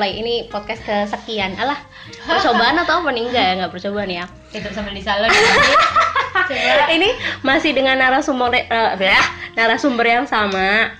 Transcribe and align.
mulai. 0.00 0.16
Ini 0.16 0.48
podcast 0.48 0.80
kesekian. 0.88 1.60
Alah 1.60 1.76
percobaan 2.24 2.80
atau 2.80 3.04
apa 3.04 3.12
nih? 3.12 3.28
Enggak 3.28 3.44
ya 3.44 3.52
nggak 3.60 3.72
percobaan 3.76 4.08
ya. 4.08 4.24
Tetap 4.48 4.72
sambil 4.72 4.96
di 4.96 5.04
salon. 5.04 5.28
ini 6.96 7.12
masih 7.44 7.76
dengan 7.76 8.00
narasumber 8.00 8.48
ya, 8.96 9.20
narasumber 9.60 10.08
yang 10.08 10.24
sama. 10.24 10.96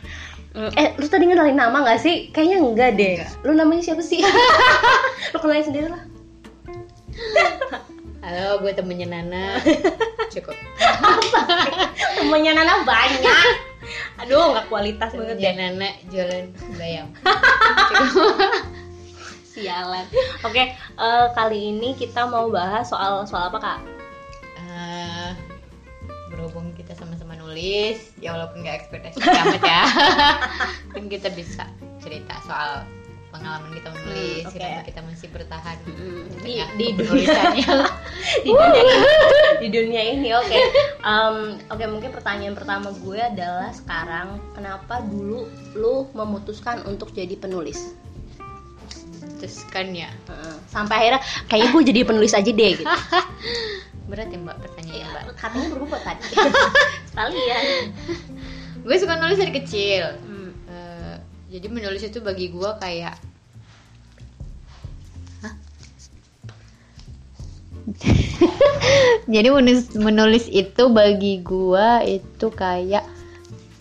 Hmm, 0.53 0.69
eh 0.77 0.93
lu 1.01 1.09
tadi 1.09 1.25
ngenalin 1.33 1.57
nama 1.57 1.81
nggak 1.81 1.97
sih? 1.97 2.29
Kayaknya 2.29 2.59
enggak 2.61 2.91
deh. 3.01 3.15
Enggak. 3.25 3.33
lu 3.49 3.53
namanya 3.57 3.83
siapa 3.89 4.05
sih? 4.05 4.21
Lu 5.33 5.39
kenalin 5.41 5.65
sendiri 5.65 5.89
lah. 5.89 6.03
Halo, 8.21 8.61
gue 8.61 8.73
temennya 8.77 9.09
Nana. 9.09 9.63
Cukup. 10.29 10.59
temennya 12.21 12.53
Nana 12.53 12.85
banyak. 12.85 13.47
Aduh 14.21 14.53
nggak 14.53 14.69
kualitas 14.69 15.17
banget 15.17 15.37
deh 15.41 15.55
Nana 15.57 15.89
jualan 16.13 16.45
bayam. 16.77 17.09
Sialan. 19.61 20.07
Oke 20.41 20.63
eh, 20.75 21.27
kali 21.33 21.59
ini 21.71 21.93
kita 21.95 22.25
mau 22.25 22.49
bahas 22.49 22.89
soal 22.89 23.29
soal 23.29 23.53
apa 23.53 23.59
kak? 23.61 23.79
Eh, 24.57 25.31
berhubung 26.31 26.73
kita 26.73 26.95
sama-sama 26.95 27.37
nulis, 27.37 28.15
ya 28.17 28.33
walaupun 28.33 28.65
nggak 28.65 28.87
ekspektasi 28.87 29.21
amat 29.45 29.61
ya, 29.61 29.83
kan 30.95 31.05
kita 31.07 31.29
bisa 31.35 31.69
cerita 31.99 32.33
soal 32.47 32.87
pengalaman 33.31 33.71
kita 33.71 33.95
menulis, 33.95 34.43
Hmm, 34.43 34.55
kenapa 34.59 34.81
kita 34.83 35.01
masih 35.07 35.29
bertahan 35.31 35.77
Hmm, 35.87 36.27
di, 36.43 36.59
di- 36.75 36.95
di 36.99 37.15
di 38.43 38.51
dunia 38.51 38.83
ini 38.83 39.07
di 39.61 39.69
dunia 39.71 40.03
ini 40.03 40.29
oke. 40.35 40.59
Em, 41.01 41.37
oke 41.67 41.85
mungkin 41.87 42.11
pertanyaan 42.11 42.59
pertama 42.59 42.91
gue 42.91 43.19
adalah 43.19 43.71
sekarang 43.71 44.43
kenapa 44.53 44.99
dulu 45.07 45.47
lu 45.79 46.11
memutuskan 46.11 46.83
untuk 46.85 47.15
jadi 47.15 47.39
penulis 47.39 47.95
Terus 49.41 49.65
kan 49.73 49.89
ya, 49.97 50.13
sampai 50.71 50.95
akhirnya 50.97 51.21
kayaknya 51.51 51.69
gue 51.75 51.83
jadi 51.89 52.01
penulis 52.07 52.33
aja 52.37 52.51
deh 52.51 52.71
gitu 52.79 52.87
berat 54.11 54.27
ya 54.27 54.43
mbak 54.43 54.59
pertanyaannya 54.59 55.07
mbak. 55.07 55.25
katanya 55.39 55.69
berubah 55.71 56.01
tadi 56.03 56.23
sekalian 57.15 57.65
Gue 58.81 58.97
suka 58.97 59.13
nulis 59.21 59.37
dari 59.37 59.53
kecil. 59.53 60.09
Hmm. 60.25 60.57
Eh, 60.73 61.17
jadi 61.53 61.69
menulis 61.69 62.01
itu 62.01 62.17
bagi 62.25 62.49
gue 62.49 62.71
kayak 62.81 63.13
jadi 69.29 69.53
menulis 69.53 69.93
menulis 69.99 70.47
itu 70.49 70.89
bagi 70.89 71.45
gue 71.45 71.89
itu 72.07 72.47
kayak 72.55 73.05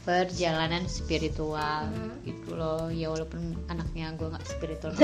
perjalanan 0.09 0.89
spiritual 0.89 1.85
Hmm. 1.93 2.17
gitu 2.25 2.57
loh. 2.57 2.89
Ya 2.89 3.13
walaupun 3.13 3.53
anaknya 3.69 4.09
gue 4.17 4.25
nggak 4.25 4.45
spiritual 4.49 4.97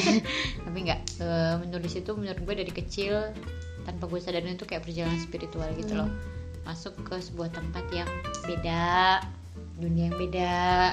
tapi 0.64 0.78
nggak 0.86 1.00
eh, 1.18 1.54
menulis 1.58 1.98
itu 1.98 2.10
menurut 2.14 2.38
gue 2.38 2.54
dari 2.62 2.70
kecil 2.70 3.34
tanpa 3.82 4.06
gue 4.06 4.22
sadarin 4.22 4.54
itu 4.54 4.62
kayak 4.62 4.86
perjalanan 4.86 5.18
spiritual 5.18 5.66
gitu 5.74 5.98
loh. 5.98 6.06
Masuk 6.62 6.94
ke 7.02 7.18
sebuah 7.18 7.50
tempat 7.50 7.82
yang 7.90 8.08
beda 8.46 9.20
dunia 9.74 10.06
yang 10.06 10.14
beda 10.22 10.52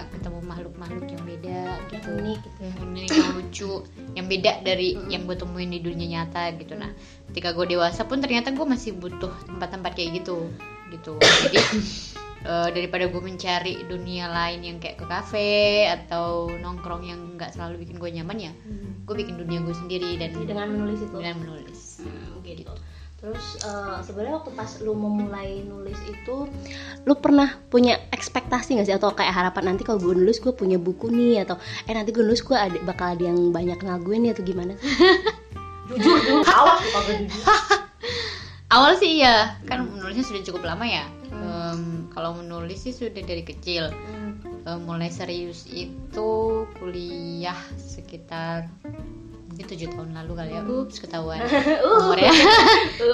ketemu 0.09 0.39
makhluk-makhluk 0.41 1.05
yang 1.05 1.23
beda 1.23 1.59
gitu. 1.93 2.09
Unik 2.17 2.39
gitu 2.41 2.57
ya. 2.57 2.65
yang 2.65 2.77
unik 2.81 3.09
yang 3.13 3.31
lucu 3.37 3.71
yang 4.17 4.25
beda 4.25 4.51
dari 4.65 4.87
yang 5.05 5.29
gue 5.29 5.37
temuin 5.37 5.69
di 5.69 5.79
dunia 5.85 6.07
nyata 6.17 6.49
gitu. 6.57 6.73
Nah 6.73 6.89
ketika 7.29 7.53
gue 7.53 7.77
dewasa 7.77 8.09
pun 8.09 8.17
ternyata 8.25 8.49
gue 8.49 8.65
masih 8.65 8.97
butuh 8.97 9.29
tempat-tempat 9.45 9.93
kayak 9.93 10.25
gitu 10.25 10.49
gitu. 10.89 11.13
Jadi 11.21 11.61
eh, 12.45 12.69
daripada 12.73 13.05
gue 13.07 13.21
mencari 13.21 13.85
dunia 13.85 14.29
lain 14.29 14.59
yang 14.65 14.77
kayak 14.77 14.97
ke 15.01 15.05
kafe 15.05 15.85
atau 15.89 16.49
nongkrong 16.49 17.03
yang 17.05 17.19
nggak 17.37 17.53
selalu 17.53 17.85
bikin 17.85 17.97
gue 17.97 18.09
nyaman 18.21 18.37
ya 18.37 18.53
gue 19.11 19.15
bikin 19.27 19.35
dunia 19.35 19.59
gue 19.65 19.75
sendiri 19.75 20.15
dan 20.15 20.31
Jadi 20.31 20.55
dengan 20.55 20.67
menulis 20.71 21.03
itu. 21.03 21.17
dengan 21.19 21.37
menulis. 21.43 21.79
Hmm, 21.99 22.39
gitu. 22.47 22.73
Terus 23.21 23.45
eh, 23.61 23.97
sebenarnya 24.07 24.33
waktu 24.39 24.51
pas 24.55 24.71
lu 24.81 24.93
memulai 24.95 25.61
nulis 25.67 25.99
itu, 26.09 26.47
lu 27.05 27.13
pernah 27.19 27.59
punya 27.69 27.99
ekspektasi 28.09 28.79
nggak 28.79 28.87
sih? 28.87 28.95
Atau 28.95 29.13
kayak 29.13 29.35
harapan 29.35 29.73
nanti 29.75 29.83
kalau 29.83 29.99
gue 30.01 30.15
nulis 30.15 30.39
gue 30.39 30.55
punya 30.55 30.79
buku 30.79 31.11
nih 31.11 31.43
atau 31.45 31.59
eh 31.85 31.93
nanti 31.93 32.15
gue 32.15 32.23
nulis 32.23 32.41
gue 32.41 32.57
ada 32.57 32.79
bakal 32.81 33.13
ada 33.13 33.23
yang 33.27 33.51
banyak 33.53 33.77
kenal 33.77 33.99
gue 33.99 34.15
nih 34.15 34.31
atau 34.31 34.43
gimana? 34.47 34.73
jujur 35.91 36.17
jujur. 36.23 36.47
Awal 36.47 36.79
awal 38.73 38.95
sih 38.95 39.19
iya 39.19 39.59
kan 39.67 39.83
menulisnya 39.83 40.23
sudah 40.23 40.41
cukup 40.47 40.63
lama 40.63 40.87
ya 40.87 41.03
kalau 42.11 42.35
menulis 42.37 42.83
sih 42.83 42.93
sudah 42.93 43.23
dari 43.23 43.43
kecil. 43.43 43.89
Eh, 44.61 44.79
mulai 44.85 45.09
serius 45.09 45.65
itu 45.73 46.29
kuliah 46.77 47.57
sekitar 47.81 48.69
mungkin 49.51 49.65
tujuh 49.67 49.87
tahun 49.91 50.13
lalu 50.15 50.31
kali 50.37 50.51
ya. 50.53 50.61
Ups 50.63 51.01
ketahuan. 51.01 51.41
Umur 51.97 52.19
ya. 52.21 52.31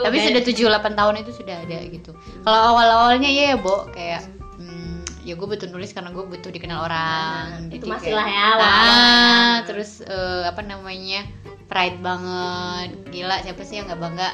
Tapi 0.04 0.18
sudah 0.22 0.42
tujuh 0.44 0.66
delapan 0.68 0.94
tahun 0.94 1.24
itu 1.24 1.32
sudah 1.34 1.56
ada 1.64 1.78
gitu. 1.88 2.12
Kalau 2.44 2.60
awal 2.76 2.88
awalnya 2.92 3.32
ya 3.32 3.56
ya 3.56 3.58
bo 3.58 3.88
kayak 3.96 4.28
hmm, 4.60 5.24
ya 5.24 5.34
gue 5.40 5.48
butuh 5.48 5.72
nulis 5.72 5.96
karena 5.96 6.12
gue 6.12 6.26
butuh 6.28 6.52
dikenal 6.52 6.84
orang 6.84 7.72
itu 7.72 7.88
Jadi 7.88 7.90
masih 7.90 8.14
lah 8.14 8.28
ya 8.28 8.44
awal 8.54 8.68
ah 8.68 9.56
terus 9.66 10.04
eh, 10.04 10.44
apa 10.46 10.62
namanya 10.62 11.26
pride 11.72 11.98
banget. 12.04 12.90
Gila 13.10 13.40
siapa 13.42 13.62
sih 13.64 13.80
yang 13.80 13.88
nggak 13.88 14.02
bangga 14.04 14.30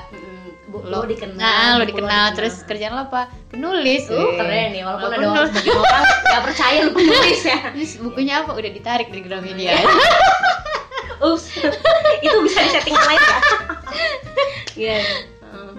lo, 0.81 1.03
lo 1.03 1.05
dikenal, 1.05 1.37
nah, 1.37 1.77
lo 1.77 1.85
buku 1.85 2.01
dikenal 2.01 2.25
terus 2.33 2.65
kerjaan 2.65 2.97
lo 2.97 3.05
apa 3.05 3.29
penulis 3.53 4.09
Uh, 4.09 4.33
keren 4.33 4.73
nih 4.73 4.81
walaupun 4.81 5.09
ada 5.09 5.17
Walaupun 5.21 5.29
orang 5.29 5.45
lo- 5.45 5.51
sebagian 5.53 5.77
orang 5.77 6.03
nggak 6.25 6.43
percaya 6.49 6.77
lu 6.81 6.91
penulis 6.91 7.41
ya. 7.45 7.59
Terus 7.77 7.93
bukunya 8.01 8.33
apa? 8.41 8.51
Udah 8.57 8.71
ditarik 8.73 9.07
dari 9.13 9.21
Gramedia. 9.21 9.73
Ups, 11.23 11.55
itu 12.19 12.37
bisa 12.43 12.59
di 12.59 12.69
setting 12.73 12.97
lain 12.97 13.19
ya? 13.21 13.37
Iya. 14.73 14.97
iya. 14.97 14.99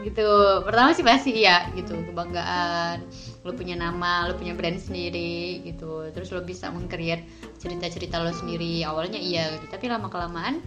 gitu. 0.06 0.28
Pertama 0.62 0.94
sih 0.94 1.03
pasti 1.03 1.43
iya 1.43 1.66
gitu, 1.75 1.99
kebanggaan. 1.99 3.03
Lo 3.43 3.53
punya 3.53 3.75
nama, 3.75 4.31
lo 4.31 4.38
punya 4.38 4.54
brand 4.54 4.78
sendiri 4.78 5.60
gitu. 5.66 6.09
Terus 6.15 6.31
lo 6.31 6.47
bisa 6.47 6.71
meng-create 6.71 7.27
cerita-cerita 7.59 8.22
lo 8.22 8.31
sendiri. 8.31 8.87
Awalnya 8.87 9.19
iya 9.19 9.50
gitu, 9.59 9.66
tapi 9.66 9.91
lama 9.91 10.06
kelamaan 10.09 10.62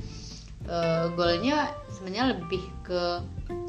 eh, 0.68 1.06
goalnya 1.16 1.72
sebenarnya 1.98 2.26
lebih 2.32 2.64
ke 2.82 3.02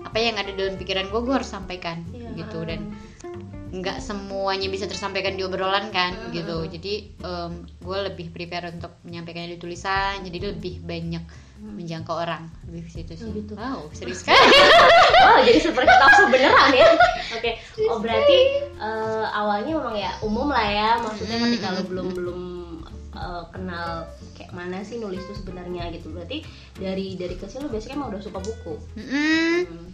apa 0.00 0.16
yang 0.16 0.36
ada 0.36 0.52
dalam 0.52 0.76
pikiran 0.76 1.08
gue 1.08 1.20
gue 1.20 1.34
harus 1.34 1.48
sampaikan 1.48 2.04
Iya. 2.10 2.30
gitu 2.38 2.60
dan 2.62 2.92
nggak 3.68 4.00
semuanya 4.00 4.64
bisa 4.66 4.84
tersampaikan 4.84 5.34
di 5.34 5.42
obrolan 5.42 5.88
kan 5.88 6.12
Hmm. 6.14 6.32
gitu 6.32 6.64
jadi 6.66 6.94
gue 7.78 7.98
lebih 8.06 8.28
prepare 8.30 8.68
untuk 8.70 8.96
menyampaikannya 9.02 9.56
di 9.56 9.60
tulisan 9.60 10.20
jadi 10.22 10.52
lebih 10.52 10.80
banyak 10.82 11.20
menjangkau 11.58 12.14
orang 12.14 12.48
lebih 12.64 12.86
ke 12.86 12.90
situ 12.94 13.12
sih 13.14 13.26
Hmm. 13.26 13.36
gitu. 13.36 13.52
wow 13.54 13.84
serius 13.96 14.22
sekali 14.22 14.40
Oh, 15.18 15.38
jadi 15.42 15.58
seperti 15.58 15.90
tahu 15.90 16.30
beneran 16.30 16.70
ya. 16.72 16.86
Oke. 17.34 17.50
Oh, 17.84 17.98
berarti 17.98 18.38
eh, 18.72 19.26
awalnya 19.28 19.72
memang 19.74 19.96
ya 19.98 20.14
umum 20.20 20.46
lah 20.46 20.62
ya. 20.64 20.90
Maksudnya 21.02 21.36
Hmm, 21.36 21.44
ketika 21.50 21.68
lo 21.74 21.82
belum 21.84 22.06
belum 22.14 22.38
eh, 23.18 23.44
kenal 23.50 23.90
kayak 24.32 24.50
mana 24.50 24.80
sih 24.80 24.96
nulis 24.96 25.20
itu 25.20 25.34
sebenarnya 25.36 25.90
gitu. 25.90 26.08
Berarti 26.08 26.46
dari 26.74 27.14
dari 27.14 27.34
kecil 27.34 27.66
lo 27.66 27.68
biasanya 27.68 27.98
emang 27.98 28.14
udah 28.14 28.22
suka 28.22 28.38
buku. 28.38 28.74
Mm-mm. 28.94 29.58
Hmm. 29.66 29.88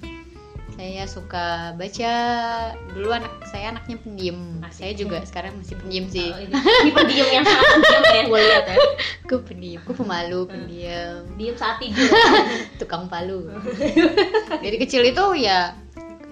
saya 0.74 1.06
suka 1.06 1.46
baca 1.78 2.14
dulu 2.90 3.14
anak 3.14 3.30
saya 3.46 3.70
anaknya 3.70 3.94
pendiam 3.94 4.58
saya 4.74 4.90
juga 4.90 5.22
sekarang 5.22 5.54
masih 5.54 5.78
pendiam 5.78 6.10
sih 6.10 6.34
Oh, 6.34 6.40
ini, 6.42 6.50
ini 6.50 6.90
pendiam 6.90 7.28
yang 7.30 7.44
sangat 7.46 7.62
pendiam 7.78 8.02
ya 8.02 8.22
gue 8.34 8.40
lihat 8.42 8.64
ya. 8.66 8.76
gue 9.22 9.38
pendiam 9.38 9.80
gue 9.86 9.94
pemalu 9.94 10.40
pendiam 10.50 11.30
Diam 11.38 11.54
saat 11.54 11.78
tidur. 11.78 12.10
tukang 12.82 13.06
palu 13.06 13.54
dari 14.66 14.74
kecil 14.74 15.06
itu 15.06 15.46
ya 15.46 15.78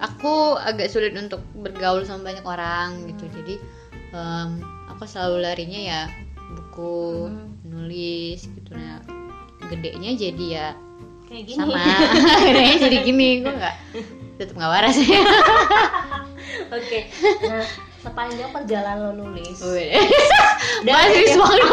aku 0.03 0.59
agak 0.59 0.91
sulit 0.91 1.15
untuk 1.15 1.39
bergaul 1.55 2.03
sama 2.03 2.35
banyak 2.35 2.43
orang 2.43 3.15
gitu 3.15 3.31
jadi 3.31 3.55
em, 4.11 4.59
aku 4.91 5.07
selalu 5.07 5.39
larinya 5.39 5.79
ya 5.79 6.01
buku 6.53 7.27
Hmm. 7.27 7.49
nulis 7.63 8.45
gitu 8.45 8.71
nah 8.71 9.01
gedenya 9.65 10.11
jadi 10.13 10.45
ya 10.47 10.67
Kayak 11.25 11.43
gini. 11.45 11.57
sama 11.57 11.73
gedenya 12.45 12.75
jadi 12.79 12.97
gini 13.01 13.27
gue 13.41 13.53
nggak 13.53 13.75
tetap 14.35 14.53
nggak 14.53 14.71
waras 14.71 14.97
ya 14.97 15.21
Oke. 16.69 17.05
Nah, 17.43 17.65
sepanjang 17.99 18.49
perjalanan 18.49 19.13
lo 19.15 19.25
nulis. 19.25 19.57
Dan 20.81 20.93
Masih 20.97 21.37
banget 21.37 21.65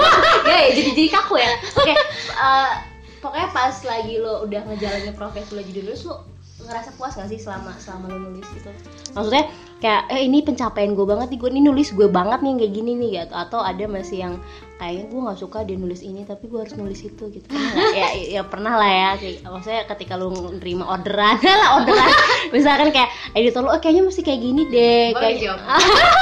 ya, 0.44 0.56
ya 0.56 0.69
jadi 0.71 0.91
jadi 0.93 1.05
kaku 1.11 1.35
ya. 1.37 1.53
Oke. 1.75 1.94
eh, 2.31 2.71
pokoknya 3.19 3.49
pas 3.50 3.75
lagi 3.82 4.15
lo 4.17 4.44
udah 4.44 4.61
ngejalanin 4.62 5.12
profesi 5.12 5.53
lo 5.53 5.62
jadi 5.62 5.81
nulis 5.82 6.05
lo 6.05 6.25
ngerasa 6.70 6.90
puas 6.94 7.19
gak 7.19 7.26
sih 7.26 7.43
selama 7.43 7.75
selama 7.82 8.14
lo 8.14 8.31
nulis 8.31 8.46
gitu? 8.55 8.70
Maksudnya 9.19 9.50
kayak 9.82 10.06
eh 10.14 10.22
ini 10.22 10.38
pencapaian 10.46 10.94
gue 10.94 11.02
banget 11.02 11.34
nih 11.34 11.38
gue 11.43 11.50
ini 11.50 11.62
nulis 11.67 11.90
gue 11.90 12.06
banget 12.06 12.38
nih 12.46 12.52
kayak 12.62 12.72
gini 12.78 12.93
nih 12.94 13.11
gitu. 13.19 13.34
Atau 13.34 13.58
ada 13.58 13.84
masih 13.90 14.19
yang 14.22 14.34
kayaknya 14.78 15.05
gue 15.11 15.20
nggak 15.26 15.38
suka 15.43 15.58
dia 15.67 15.76
nulis 15.76 16.00
ini 16.06 16.22
tapi 16.22 16.46
gue 16.46 16.58
harus 16.62 16.75
nulis 16.78 17.00
itu 17.02 17.25
gitu. 17.34 17.49
Ya, 17.99 18.14
ya 18.14 18.43
pernah 18.46 18.78
lah 18.78 18.90
ya 18.90 19.11
kayak, 19.19 19.43
maksudnya 19.50 19.82
ketika 19.90 20.14
lu 20.14 20.31
nerima 20.62 20.87
orderan 20.87 21.43
lah 21.67 21.82
orderan. 21.82 22.11
Misalkan 22.55 22.94
kayak 22.94 23.11
editor 23.34 23.67
lu 23.67 23.75
oh, 23.75 23.81
kayaknya 23.82 24.06
mesti 24.06 24.22
kayak 24.22 24.40
gini 24.40 24.62
deh 24.70 25.11
kayak 25.19 25.43
jawab. 25.43 25.58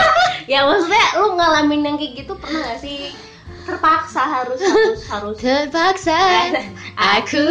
ya 0.53 0.65
maksudnya 0.65 1.05
lu 1.21 1.37
ngalamin 1.37 1.81
yang 1.85 1.97
kayak 2.01 2.25
gitu 2.25 2.33
pernah 2.41 2.65
gak 2.65 2.81
sih 2.81 3.13
terpaksa 3.69 4.23
harus 4.25 4.59
harus 4.65 5.01
harus. 5.05 5.37
Terpaksa. 5.37 6.17
Aku 6.97 7.45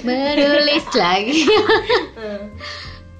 menulis 0.00 0.86
lagi. 0.96 1.44
Hmm. 2.16 2.48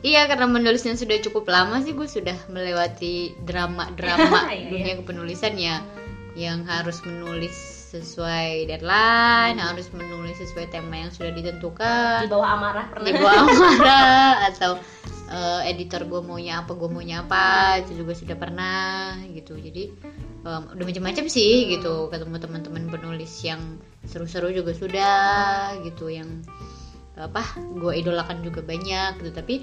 Iya 0.06 0.30
karena 0.30 0.46
menulisnya 0.46 0.94
sudah 0.94 1.18
cukup 1.18 1.50
lama 1.50 1.82
sih 1.82 1.90
gue 1.90 2.06
sudah 2.06 2.36
melewati 2.46 3.34
drama-drama 3.42 4.48
Iya, 4.54 4.70
dunia 4.70 4.94
kepenulisan 5.02 5.58
ya. 5.58 5.82
Yang 6.36 6.68
harus 6.68 6.98
menulis 7.02 7.56
sesuai 7.96 8.69
deadline, 8.69 9.56
harus 9.56 9.88
menulis 9.94 10.36
sesuai 10.36 10.69
tema 10.69 11.00
yang 11.00 11.10
sudah 11.14 11.32
di 11.32 11.40
ditentukan, 11.40 12.28
bawah 12.28 12.50
amarah 12.58 12.86
pernah. 12.92 13.06
Di 13.08 13.12
bawah 13.16 13.40
amarah 13.46 14.30
atau 14.52 14.72
eh, 15.32 15.70
editor 15.72 16.04
gue 16.04 16.20
maunya 16.20 16.60
apa, 16.60 16.76
gue 16.76 16.88
maunya 16.92 17.24
apa 17.24 17.80
itu 17.80 17.96
juga 17.96 18.12
sudah 18.12 18.36
pernah 18.36 19.16
gitu. 19.32 19.56
Jadi 19.56 19.96
em, 20.46 20.62
udah 20.78 20.84
macam-macam 20.87 21.26
sih 21.26 21.66
gitu 21.75 22.06
ketemu 22.08 22.38
teman-teman 22.38 22.87
penulis 22.87 23.43
yang 23.43 23.82
seru-seru 24.06 24.54
juga 24.54 24.70
sudah 24.72 25.75
gitu 25.82 26.06
yang 26.06 26.46
apa 27.19 27.43
gue 27.81 27.93
idolakan 27.96 28.44
juga 28.44 28.62
banyak 28.62 29.19
gitu 29.25 29.31
tapi 29.34 29.54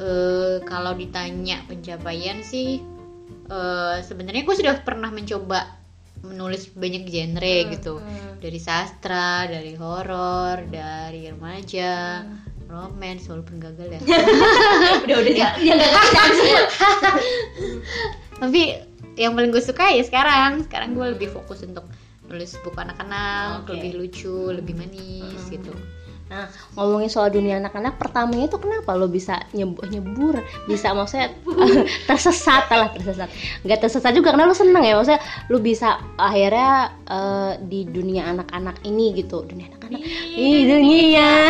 eh, 0.00 0.56
kalau 0.64 0.96
ditanya 0.96 1.60
pencapaian 1.68 2.40
sih 2.40 2.80
eh, 3.50 3.96
sebenarnya 4.00 4.42
gue 4.48 4.56
sudah 4.56 4.74
pernah 4.80 5.12
mencoba 5.12 5.76
menulis 6.22 6.74
banyak 6.74 7.06
genre 7.06 7.56
gitu 7.70 7.94
hmm. 8.02 8.42
dari 8.42 8.58
sastra 8.58 9.46
dari 9.46 9.78
horor 9.78 10.66
dari 10.66 11.30
remaja 11.30 12.26
romance 12.66 13.30
walaupun 13.30 13.62
gagal 13.62 13.86
ya 13.96 14.00
udah 15.06 15.16
udah 15.24 15.34
ya 15.34 15.48
ya 15.62 15.74
semua 16.34 16.62
tapi 18.38 18.87
yang 19.18 19.34
paling 19.34 19.50
gue 19.50 19.62
suka 19.62 19.90
ya 19.90 20.02
sekarang. 20.06 20.62
Sekarang 20.64 20.94
gue 20.94 21.06
lebih 21.18 21.28
fokus 21.34 21.66
untuk 21.66 21.84
nulis 22.28 22.54
buku 22.60 22.78
anak-anak 22.78 23.64
Oke. 23.64 23.76
lebih 23.76 23.90
lucu 23.98 24.52
lebih 24.52 24.76
manis 24.76 25.42
gitu. 25.48 25.72
Nah, 26.28 26.44
ngomongin 26.76 27.08
soal 27.08 27.32
dunia 27.32 27.56
anak-anak, 27.56 27.96
pertamanya 27.96 28.52
itu 28.52 28.60
kenapa 28.60 28.92
lo 28.92 29.08
bisa 29.08 29.48
nyebur, 29.56 29.88
nyebur? 29.88 30.36
Bisa 30.68 30.92
maksudnya 30.92 31.32
tersesat 32.08 32.68
lah 32.68 32.92
tersesat. 32.92 33.32
Gak 33.64 33.80
tersesat 33.80 34.12
juga 34.12 34.36
karena 34.36 34.44
lo 34.44 34.52
seneng 34.52 34.84
ya, 34.84 34.92
maksudnya 35.00 35.24
lo 35.48 35.58
bisa 35.64 35.96
akhirnya 36.20 36.92
eh, 37.08 37.52
di 37.64 37.88
dunia 37.88 38.28
anak-anak 38.28 38.84
ini 38.84 39.16
gitu, 39.16 39.48
dunia 39.48 39.72
anak-anak, 39.72 40.04
di 40.36 40.68
dunia. 40.68 41.48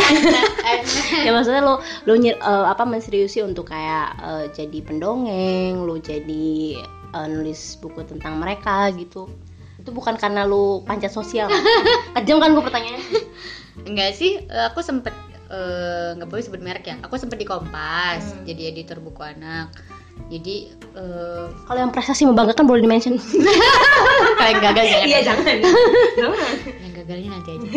ya 1.26 1.31
maksudnya 1.35 1.62
lo 1.67 1.82
lo 2.06 2.15
eh, 2.15 2.35
apa 2.70 2.87
menseriusi 2.87 3.43
untuk 3.43 3.67
kayak 3.75 4.15
eh, 4.23 4.44
jadi 4.55 4.79
pendongeng, 4.87 5.82
lo 5.82 5.99
jadi 5.99 6.79
eh, 7.10 7.26
nulis 7.26 7.76
buku 7.78 8.05
tentang 8.05 8.37
mereka 8.37 8.88
gitu. 8.93 9.28
Itu 9.78 9.90
bukan 9.90 10.16
karena 10.16 10.43
lo 10.43 10.82
pancat 10.82 11.08
sosial. 11.08 11.49
kan? 11.49 11.62
Kejam 12.20 12.38
kan 12.38 12.50
gue 12.52 12.64
pertanyaannya. 12.64 13.05
Enggak 13.87 14.12
sih, 14.14 14.43
eh, 14.43 14.64
aku 14.66 14.82
sempet 14.82 15.14
eh, 15.49 16.12
nggak 16.14 16.28
boleh 16.28 16.43
sebut 16.44 16.60
merek 16.60 16.84
ya. 16.84 16.96
Aku 17.00 17.16
sempet 17.16 17.38
di 17.38 17.46
Kompas, 17.46 18.20
Hmm. 18.20 18.44
jadi 18.44 18.69
editor 18.69 19.00
buku 19.00 19.22
anak. 19.22 19.72
Jadi 20.29 20.75
eh, 20.75 21.47
Kalau 21.47 21.79
yang 21.79 21.93
prestasi 21.94 22.26
membanggakan 22.26 22.67
boleh 22.67 22.82
dimention. 22.82 23.15
kalau 24.38 24.50
yang 24.50 24.62
gagal 24.62 24.85
jangan. 24.91 25.06
Iya 25.06 25.19
jangan. 25.25 25.44
jangan. 26.19 26.55
Yang 26.67 26.93
gagalnya 26.99 27.29
nanti 27.32 27.50
aja. 27.55 27.69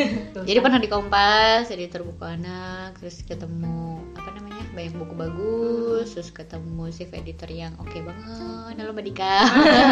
jadi 0.42 0.60
pernah 0.60 0.80
di 0.82 0.90
Kompas, 0.90 1.70
editor 1.70 2.02
buku 2.04 2.24
anak, 2.26 2.98
terus 3.00 3.22
ketemu 3.24 4.02
apa 4.18 4.30
namanya 4.36 4.64
banyak 4.74 4.94
buku 4.98 5.14
bagus, 5.16 6.08
terus 6.18 6.30
ketemu 6.34 6.84
chief 6.92 7.12
editor 7.14 7.50
yang 7.50 7.74
oke 7.80 7.96
banget. 7.96 8.76
Halo 8.76 8.92
Mbak 8.92 9.06
Dika. 9.08 9.38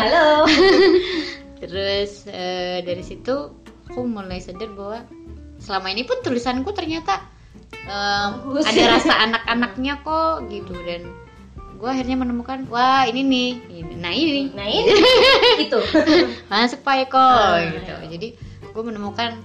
Halo. 0.07 0.28
Terus 1.60 2.24
eh, 2.31 2.80
dari 2.88 3.04
situ 3.04 3.51
aku 3.92 4.00
mulai 4.07 4.40
sadar 4.40 4.72
bahwa 4.72 5.04
selama 5.60 5.92
ini 5.92 6.07
pun 6.07 6.24
tulisanku 6.24 6.72
ternyata 6.72 7.19
Bagus. 7.84 8.63
ada 8.63 8.96
rasa 8.96 9.13
anak-anaknya 9.28 10.00
kok 10.06 10.48
gitu 10.48 10.72
dan 10.88 11.04
gue 11.79 11.87
akhirnya 11.87 12.19
menemukan 12.19 12.67
wah 12.67 13.07
ini 13.07 13.23
nih. 13.23 13.49
Ini- 13.71 13.97
nah 14.03 14.11
ini 14.11 14.51
Nah 14.51 14.67
ini. 14.67 14.91
Itu. 15.65 15.79
masuk 16.51 16.83
Pak 16.83 17.07
Eko 17.07 17.17
Ah, 17.17 17.63
gitu. 17.63 17.95
Jadi 18.11 18.27
gue 18.69 18.83
menemukan 18.83 19.39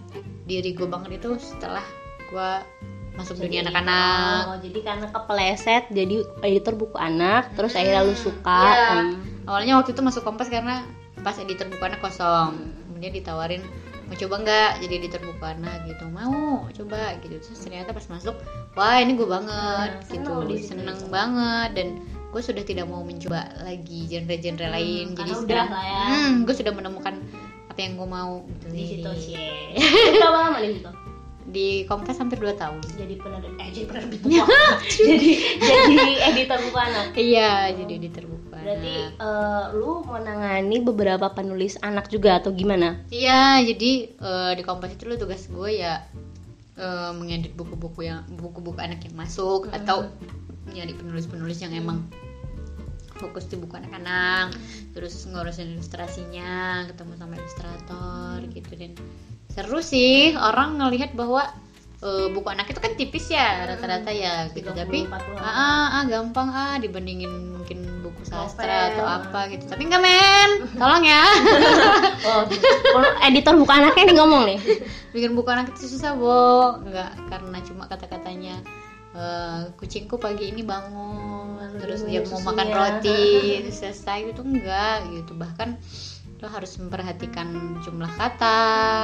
diri 0.44 0.76
gue 0.76 0.84
banget 0.84 1.22
itu 1.22 1.38
setelah 1.40 1.82
gue 2.28 2.50
masuk 3.14 3.38
dunia 3.38 3.62
anak-anak. 3.62 4.40
Oh, 4.50 4.58
jadi 4.58 4.78
karena 4.82 5.06
kepeleset 5.14 5.84
jadi 5.94 6.26
editor 6.42 6.74
buku 6.74 6.98
anak, 6.98 7.54
terus 7.54 7.78
akhirnya 7.78 8.02
lu 8.02 8.14
suka. 8.18 8.62
Iya. 8.66 8.90
Hmm. 8.90 9.14
awalnya 9.44 9.76
waktu 9.78 9.92
itu 9.94 10.02
masuk 10.02 10.24
kompas 10.26 10.48
karena 10.50 10.82
pas 11.22 11.38
editor 11.38 11.70
buku 11.70 11.82
anak 11.86 12.02
kosong. 12.02 12.74
Kemudian 12.90 13.14
ditawarin 13.14 13.62
mau 14.10 14.18
coba 14.18 14.34
nggak 14.42 14.70
jadi 14.82 14.94
editor 14.98 15.22
buku 15.22 15.44
anak? 15.46 15.86
Gitu. 15.86 16.04
Mau 16.10 16.66
coba. 16.74 17.14
Gitu. 17.22 17.38
Terus 17.38 17.60
ternyata 17.62 17.94
pas 17.94 18.06
masuk 18.10 18.34
wah 18.74 18.98
ini 18.98 19.14
gue 19.14 19.28
banget. 19.30 19.88
Nah, 19.94 20.02
gitu. 20.10 20.34
seneng 20.50 20.98
seneng 20.98 20.98
banget 21.14 21.70
dan 21.78 21.88
gue 22.34 22.42
sudah 22.42 22.60
tidak 22.60 22.84
mau 22.84 23.00
mencoba 23.00 23.46
lagi 23.62 24.04
genre-genre 24.04 24.66
lain 24.68 25.06
jadi 25.06 25.16
karena 25.16 25.30
udah 25.30 25.38
sekarang 25.40 25.70
lah 25.70 25.84
ya. 25.86 26.02
hmm, 26.04 26.34
gue 26.42 26.54
sudah 26.54 26.72
menemukan 26.72 27.14
apa 27.64 27.78
yang 27.78 27.92
gue 27.94 28.08
mau 28.08 28.32
gitu. 28.42 28.66
Di 28.68 28.84
situ 28.90 29.10
sih. 29.16 29.34
Lu 29.78 30.18
Berapa 30.18 30.38
lama 30.42 30.58
di 30.58 30.70
situ? 30.74 30.90
di 31.44 31.68
kompas 31.84 32.16
hampir 32.16 32.40
2 32.40 32.56
tahun 32.56 32.80
Jadi 32.96 33.14
penerbit 33.14 33.52
eh 33.54 33.68
jadi 33.68 33.84
penerbit 33.84 34.20
jadi 34.96 35.30
jadi 35.60 35.96
editor 36.32 36.56
buku 36.58 36.78
anak. 36.80 37.06
iya 37.14 37.68
jadi 37.70 37.92
editor 37.94 38.24
buku 38.24 38.48
Berarti 38.48 38.94
eh, 39.12 39.64
lu 39.76 40.00
menangani 40.02 40.80
beberapa 40.80 41.28
penulis 41.30 41.76
anak 41.78 42.08
juga 42.08 42.40
atau 42.40 42.48
gimana? 42.50 42.96
Iya, 43.06 43.60
jadi 43.62 43.92
eh, 44.10 44.52
di 44.56 44.62
Kompas 44.64 44.96
itu 44.96 45.04
lo 45.04 45.14
tugas 45.14 45.44
gue 45.46 45.70
ya 45.76 46.00
eh, 46.74 47.10
mengedit 47.12 47.52
buku-buku 47.52 48.02
yang 48.02 48.24
buku-buku 48.32 48.80
anak 48.80 49.04
yang 49.04 49.12
masuk 49.14 49.68
Hmm. 49.68 49.76
atau 49.76 49.98
nyari 50.66 50.96
penulis-penulis 50.96 51.60
yang 51.60 51.76
emang 51.76 52.08
fokus 53.18 53.46
di 53.46 53.56
buku 53.56 53.78
anak-anak, 53.78 54.54
terus 54.92 55.22
ngurusin 55.30 55.78
ilustrasinya, 55.78 56.84
ketemu 56.90 57.12
sama 57.18 57.34
ilustrator 57.38 58.36
gitu. 58.50 58.70
Dan 58.74 58.92
seru 59.50 59.78
sih 59.78 60.34
orang 60.34 60.82
ngelihat 60.82 61.14
bahwa 61.14 61.46
eh, 62.02 62.26
buku 62.34 62.48
anak 62.50 62.68
itu 62.70 62.80
kan 62.82 62.92
tipis 62.98 63.30
ya 63.30 63.64
rata-rata 63.70 64.10
ya 64.10 64.50
gitu. 64.52 64.70
30, 64.74 64.80
tapi 64.82 64.98
40. 65.06 65.38
ah, 65.38 65.46
ah, 65.46 65.86
ah, 66.00 66.02
gampang 66.10 66.48
ah 66.50 66.76
dibandingin 66.76 67.30
mungkin 67.54 67.78
buku 68.04 68.28
sastra 68.28 68.66
Novel. 68.66 68.88
atau 68.92 69.04
apa 69.08 69.40
gitu. 69.54 69.64
Tapi 69.70 69.82
enggak 69.88 70.02
men. 70.04 70.50
Tolong 70.80 71.04
ya. 71.04 71.24
Oh, 72.24 72.48
kalau 72.48 73.10
editor 73.20 73.52
buku 73.52 73.68
anaknya 73.68 74.08
nih 74.08 74.16
ngomong 74.16 74.42
nih. 74.48 74.58
bikin 75.12 75.36
buku 75.36 75.48
anak 75.52 75.70
itu 75.76 75.92
susah 75.92 76.16
bo. 76.16 76.80
Nggak 76.82 77.10
karena 77.28 77.58
cuma 77.64 77.84
kata-katanya 77.84 78.54
eh, 79.14 79.60
kucingku 79.76 80.16
pagi 80.16 80.50
ini 80.50 80.64
bangun 80.64 81.33
terus 81.74 82.00
dia 82.04 82.18
dia 82.18 82.20
minum 82.22 82.32
mau 82.38 82.52
makan 82.52 82.66
susunya. 82.66 82.78
roti 82.78 83.22
selesai 83.78 84.18
itu 84.30 84.42
enggak 84.42 84.96
gitu. 85.10 85.32
Bahkan 85.34 85.68
lo 86.38 86.48
harus 86.48 86.72
memperhatikan 86.76 87.48
jumlah 87.80 88.10
kata 88.14 88.60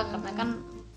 karena 0.07 0.31
kan 0.37 0.49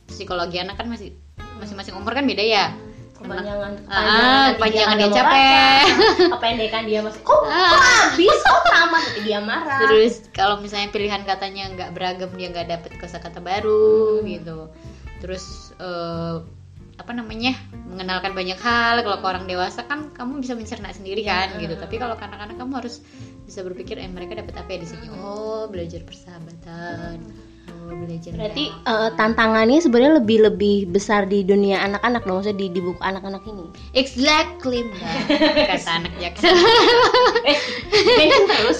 psikologi 0.05 0.59
anak 0.59 0.75
kan 0.75 0.87
masih 0.87 1.15
masing-masing 1.57 1.95
umur 1.95 2.11
kan 2.11 2.23
beda 2.23 2.43
ya. 2.43 2.65
Kepanjangan, 3.13 3.71
Ah, 3.87 4.51
kepanjangan 4.51 4.95
dia 4.99 5.07
mau 5.07 5.15
capek. 5.15 5.83
kependekan 6.35 6.83
dia 6.83 6.99
masih 6.99 7.21
kok 7.23 7.39
kok 7.39 7.79
habis? 7.79 8.39
Kok 8.43 8.61
tamat 8.67 8.99
nanti 8.99 9.19
dia 9.23 9.39
marah. 9.39 9.79
Terus 9.79 10.13
kalau 10.35 10.59
misalnya 10.59 10.91
pilihan 10.91 11.23
katanya 11.23 11.71
nggak 11.71 11.89
beragam 11.95 12.31
dia 12.35 12.51
nggak 12.51 12.67
dapet 12.67 12.91
kosakata 12.99 13.39
baru 13.39 14.19
gitu. 14.27 14.67
Terus 15.23 15.71
eh, 15.79 16.35
apa 16.97 17.11
namanya 17.13 17.57
mengenalkan 17.89 18.37
banyak 18.37 18.59
hal. 18.61 19.01
Kalau 19.01 19.17
ke 19.21 19.27
orang 19.27 19.45
dewasa 19.49 19.85
kan 19.85 20.13
kamu 20.13 20.41
bisa 20.45 20.53
mencerna 20.53 20.93
sendiri 20.93 21.25
kan 21.25 21.57
gitu. 21.57 21.73
Tapi 21.77 21.95
kalau 21.97 22.13
anak-anak 22.17 22.57
kamu 22.57 22.73
harus 22.83 23.01
bisa 23.43 23.65
berpikir 23.65 23.97
eh 23.99 24.09
mereka 24.09 24.37
dapat 24.37 24.55
apa 24.57 24.69
ya 24.69 24.79
di 24.81 24.87
sini? 24.87 25.05
Oh 25.17 25.65
belajar 25.69 26.05
persahabatan. 26.05 27.19
Oh 27.83 27.95
belajar 27.99 28.31
berarti 28.35 28.71
eh, 28.71 29.09
tantangannya 29.19 29.79
sebenarnya 29.83 30.13
lebih 30.23 30.37
lebih 30.47 30.75
besar 30.87 31.27
di 31.27 31.43
dunia 31.43 31.83
anak-anak 31.83 32.23
dong 32.23 32.39
maksudnya 32.39 32.59
di, 32.59 32.67
di 32.71 32.79
buku 32.79 33.01
anak-anak 33.03 33.43
ini? 33.43 33.65
Exactly 33.95 34.87
kata 35.71 35.91
anak 35.91 36.13
jaksa 36.21 36.47
eh 37.43 37.57
mention 38.19 38.43
terus. 38.47 38.79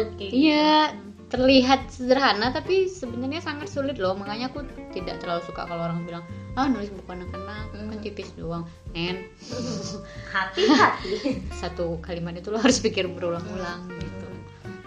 Oke 0.00 0.26
Iya, 0.44 0.96
terlihat 1.34 1.90
sederhana 1.90 2.54
tapi 2.54 2.86
sebenarnya 2.86 3.42
sangat 3.42 3.66
sulit 3.66 3.98
loh. 3.98 4.14
Makanya 4.14 4.54
aku 4.54 4.62
tidak 4.94 5.18
terlalu 5.18 5.42
suka 5.42 5.66
kalau 5.66 5.82
orang 5.82 6.06
bilang, 6.06 6.22
"Ah, 6.54 6.70
nulis 6.70 6.94
buku 6.94 7.10
anak-anak 7.10 7.74
kan 7.74 7.98
tipis 7.98 8.30
doang." 8.38 8.62
Men, 8.94 9.26
hati-hati 10.34 11.42
satu 11.60 11.98
kalimat 11.98 12.38
itu 12.38 12.54
lo 12.54 12.62
harus 12.62 12.78
pikir 12.78 13.10
berulang-ulang 13.10 13.90
gitu. 13.98 14.26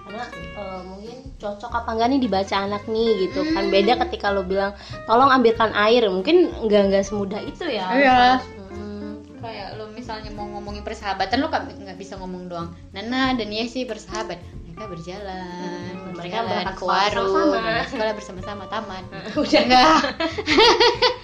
karena 0.08 0.24
eh, 0.56 0.82
mungkin 0.88 1.18
cocok 1.36 1.68
apa 1.68 1.89
enggak 1.92 2.08
nih 2.16 2.22
dibaca 2.24 2.56
anak 2.63 2.84
nih 2.88 3.27
gitu 3.27 3.44
kan 3.51 3.68
beda 3.68 4.00
ketika 4.08 4.32
lo 4.32 4.48
bilang 4.48 4.72
tolong 5.04 5.27
ambilkan 5.27 5.75
air 5.75 6.08
mungkin 6.08 6.48
enggak 6.63 6.88
enggak 6.88 7.04
semudah 7.04 7.44
itu 7.44 7.68
ya 7.68 7.92
Iya. 7.92 8.20
Hmm. 8.72 9.20
Kayak 9.44 9.75
lo 9.75 9.92
misalnya 9.92 10.32
mau 10.32 10.48
ngomongin 10.48 10.88
persahabatan 10.88 11.44
lo 11.44 11.51
nggak 11.51 12.00
bisa 12.00 12.16
ngomong 12.16 12.48
doang. 12.48 12.72
Nana 12.96 13.36
dan 13.36 13.51
Yesi 13.51 13.84
bersahabat. 13.84 14.39
Mereka 14.78 14.94
berjalan 14.94 15.92
Hmm, 15.98 16.14
mereka 16.14 16.38
berangkat 16.46 16.76
ke 16.78 16.86
warung 16.86 17.50
berangkat 17.50 17.88
sekolah 17.90 18.14
bersama-sama 18.14 18.64
taman 18.70 19.04
udah 19.42 19.62
enggak 19.66 20.02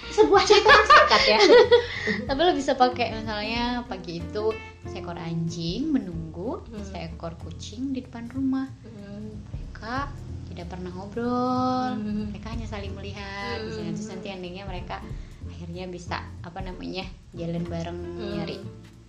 sebuah 0.10 0.44
cerita 0.46 0.74
singkat 0.74 1.24
ya 1.28 1.40
tapi 2.28 2.40
lo 2.40 2.52
bisa 2.54 2.74
pakai 2.74 3.14
misalnya 3.14 3.86
pagi 3.86 4.18
itu 4.18 4.46
seekor 4.90 5.18
anjing 5.18 5.94
menunggu 5.94 6.66
Hmm. 6.66 6.82
seekor 6.84 7.38
kucing 7.40 7.94
di 7.94 8.02
depan 8.02 8.26
rumah 8.34 8.66
Hmm. 8.84 9.38
mereka 9.54 10.10
tidak 10.50 10.68
pernah 10.70 10.90
ngobrol 10.90 11.94
Hmm. 11.94 12.34
mereka 12.34 12.52
hanya 12.52 12.66
saling 12.66 12.94
melihat 12.94 13.62
Hmm. 13.62 13.70
terus 13.70 14.10
nanti 14.10 14.28
endingnya 14.28 14.66
mereka 14.66 14.98
akhirnya 15.46 15.86
bisa 15.86 16.26
apa 16.42 16.60
namanya 16.60 17.06
jalan 17.32 17.64
bareng 17.64 18.00
Hmm. 18.18 18.34
nyari 18.34 18.58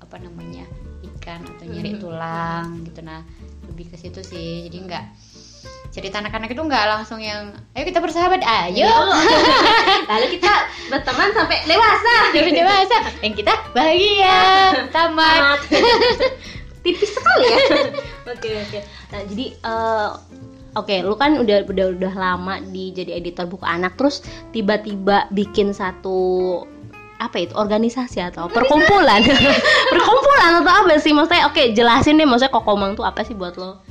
apa 0.02 0.16
namanya 0.18 0.66
ikan 1.04 1.42
atau 1.44 1.64
nyari 1.66 1.96
Hmm. 1.96 2.00
tulang 2.02 2.66
gitu. 2.86 3.00
Nah 3.02 3.20
lebih 3.66 3.90
ke 3.90 3.96
situ 3.96 4.20
sih. 4.20 4.66
Jadi 4.68 4.76
nggak 4.86 5.04
cerita 5.94 6.18
anak-anak 6.18 6.50
itu 6.50 6.58
nggak 6.58 6.84
langsung 6.90 7.22
yang 7.22 7.54
ayo 7.72 7.84
kita 7.86 8.02
bersahabat 8.02 8.42
ayo. 8.42 8.90
Lalu 10.10 10.26
kita 10.36 10.52
berteman 10.90 11.30
sampai 11.32 11.62
dewasa. 11.64 12.14
Udah 12.34 12.52
dewasa. 12.52 12.96
Dan 13.22 13.32
kita 13.32 13.52
bahagia. 13.70 14.38
Tamat. 14.94 15.58
Tipis 16.82 17.10
sekali 17.16 17.46
ya. 17.48 17.58
Oke 18.34 18.50
oke. 18.56 18.80
Nah 19.12 19.20
jadi 19.28 19.46
eh, 19.52 20.08
oke 20.74 20.94
lu 21.04 21.14
kan 21.14 21.36
udah 21.38 21.64
udah 21.68 21.86
udah 21.92 22.12
lama 22.16 22.56
di 22.60 22.92
jadi 22.92 23.20
editor 23.20 23.44
buku 23.46 23.64
anak. 23.64 23.96
Terus 23.96 24.20
tiba-tiba 24.50 25.28
bikin 25.30 25.72
satu 25.72 26.60
apa 27.18 27.36
itu 27.46 27.54
organisasi 27.54 28.18
atau 28.18 28.50
perkumpulan? 28.50 29.22
Perkumpulan 29.94 30.50
atau 30.62 30.72
apa 30.72 30.98
sih? 30.98 31.14
Maksudnya 31.14 31.46
oke 31.46 31.62
jelasin 31.72 32.18
deh 32.18 32.26
maksudnya 32.26 32.50
kokomang 32.50 32.98
tuh 32.98 33.06
apa 33.06 33.22
sih 33.22 33.34
buat 33.38 33.54
lo? 33.54 33.82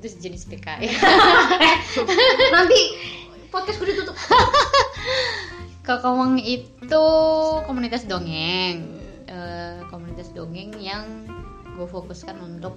Itu 0.00 0.06
sejenis 0.12 0.44
PKI 0.52 0.88
nanti 2.54 2.80
podcast 3.48 3.80
gue 3.80 3.88
ditutup. 3.94 4.16
Kokomang 5.86 6.40
itu 6.40 7.04
komunitas 7.68 8.04
dongeng. 8.08 9.00
Eh, 9.28 9.78
komunitas 9.88 10.32
dongeng 10.32 10.72
yang 10.80 11.28
gue 11.76 11.86
fokuskan 11.88 12.36
untuk 12.44 12.76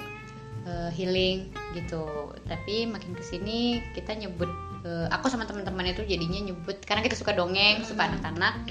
eh, 0.64 0.92
healing 0.96 1.52
gitu. 1.76 2.32
Tapi 2.48 2.88
makin 2.88 3.16
ke 3.16 3.24
sini 3.24 3.84
kita 3.92 4.16
nyebut 4.16 4.48
eh, 4.88 5.08
aku 5.12 5.28
sama 5.28 5.44
teman-teman 5.44 5.92
itu 5.92 6.08
jadinya 6.08 6.52
nyebut 6.52 6.80
karena 6.88 7.04
kita 7.04 7.20
suka 7.20 7.36
dongeng 7.36 7.84
suka 7.84 8.08
anak-anak 8.08 8.64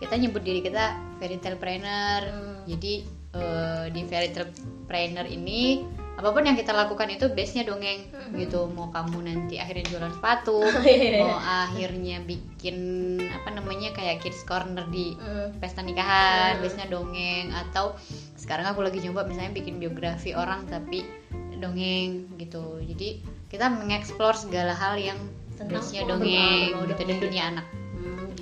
kita 0.00 0.16
nyebut 0.16 0.40
diri 0.40 0.64
kita 0.64 0.96
fairy 1.20 1.36
tale 1.36 1.60
planner 1.60 2.20
Hmm. 2.24 2.64
jadi 2.64 3.04
eh, 3.36 3.84
di 3.92 4.00
fairy 4.08 4.32
tale 4.32 4.48
planner 4.88 5.28
ini 5.28 5.84
apa 6.18 6.36
pun 6.36 6.44
yang 6.44 6.52
kita 6.52 6.76
lakukan 6.76 7.08
itu 7.08 7.32
base 7.32 7.56
nya 7.56 7.64
dongeng 7.64 8.04
gitu. 8.36 8.68
Mau 8.68 8.92
kamu 8.92 9.24
nanti 9.24 9.56
akhirnya 9.56 9.88
jualan 9.88 10.12
sepatu 10.12 10.60
iya, 10.84 11.24
mau 11.24 11.32
akhirnya 11.40 12.20
bikin 12.20 12.76
apa 13.24 13.48
namanya 13.56 13.88
kayak 13.96 14.20
kids 14.20 14.44
corner 14.44 14.84
di 14.92 15.16
Hmm. 15.16 15.48
pesta 15.56 15.80
nikahan 15.80 16.60
biasanya 16.60 16.92
dongeng. 16.92 17.48
Atau 17.56 17.96
sekarang 18.36 18.68
aku 18.68 18.84
lagi 18.84 19.00
coba 19.00 19.24
misalnya 19.24 19.56
bikin 19.56 19.80
biografi 19.80 20.36
orang 20.36 20.68
tapi 20.68 21.08
dongeng 21.56 22.28
gitu. 22.36 22.84
Jadi 22.84 23.24
kita 23.48 23.72
mengeksplor 23.72 24.36
segala 24.36 24.76
hal 24.76 25.00
yang 25.00 25.16
Tentang 25.56 25.80
base-nya 25.80 26.04
oh, 26.04 26.16
dongeng 26.16 26.72
berbau-bau 26.76 26.84
gitu. 26.84 26.92
Dan 27.00 27.06
dongeng. 27.08 27.20
dunia 27.24 27.42
anak. 27.48 27.64
Hmm. 27.64 27.79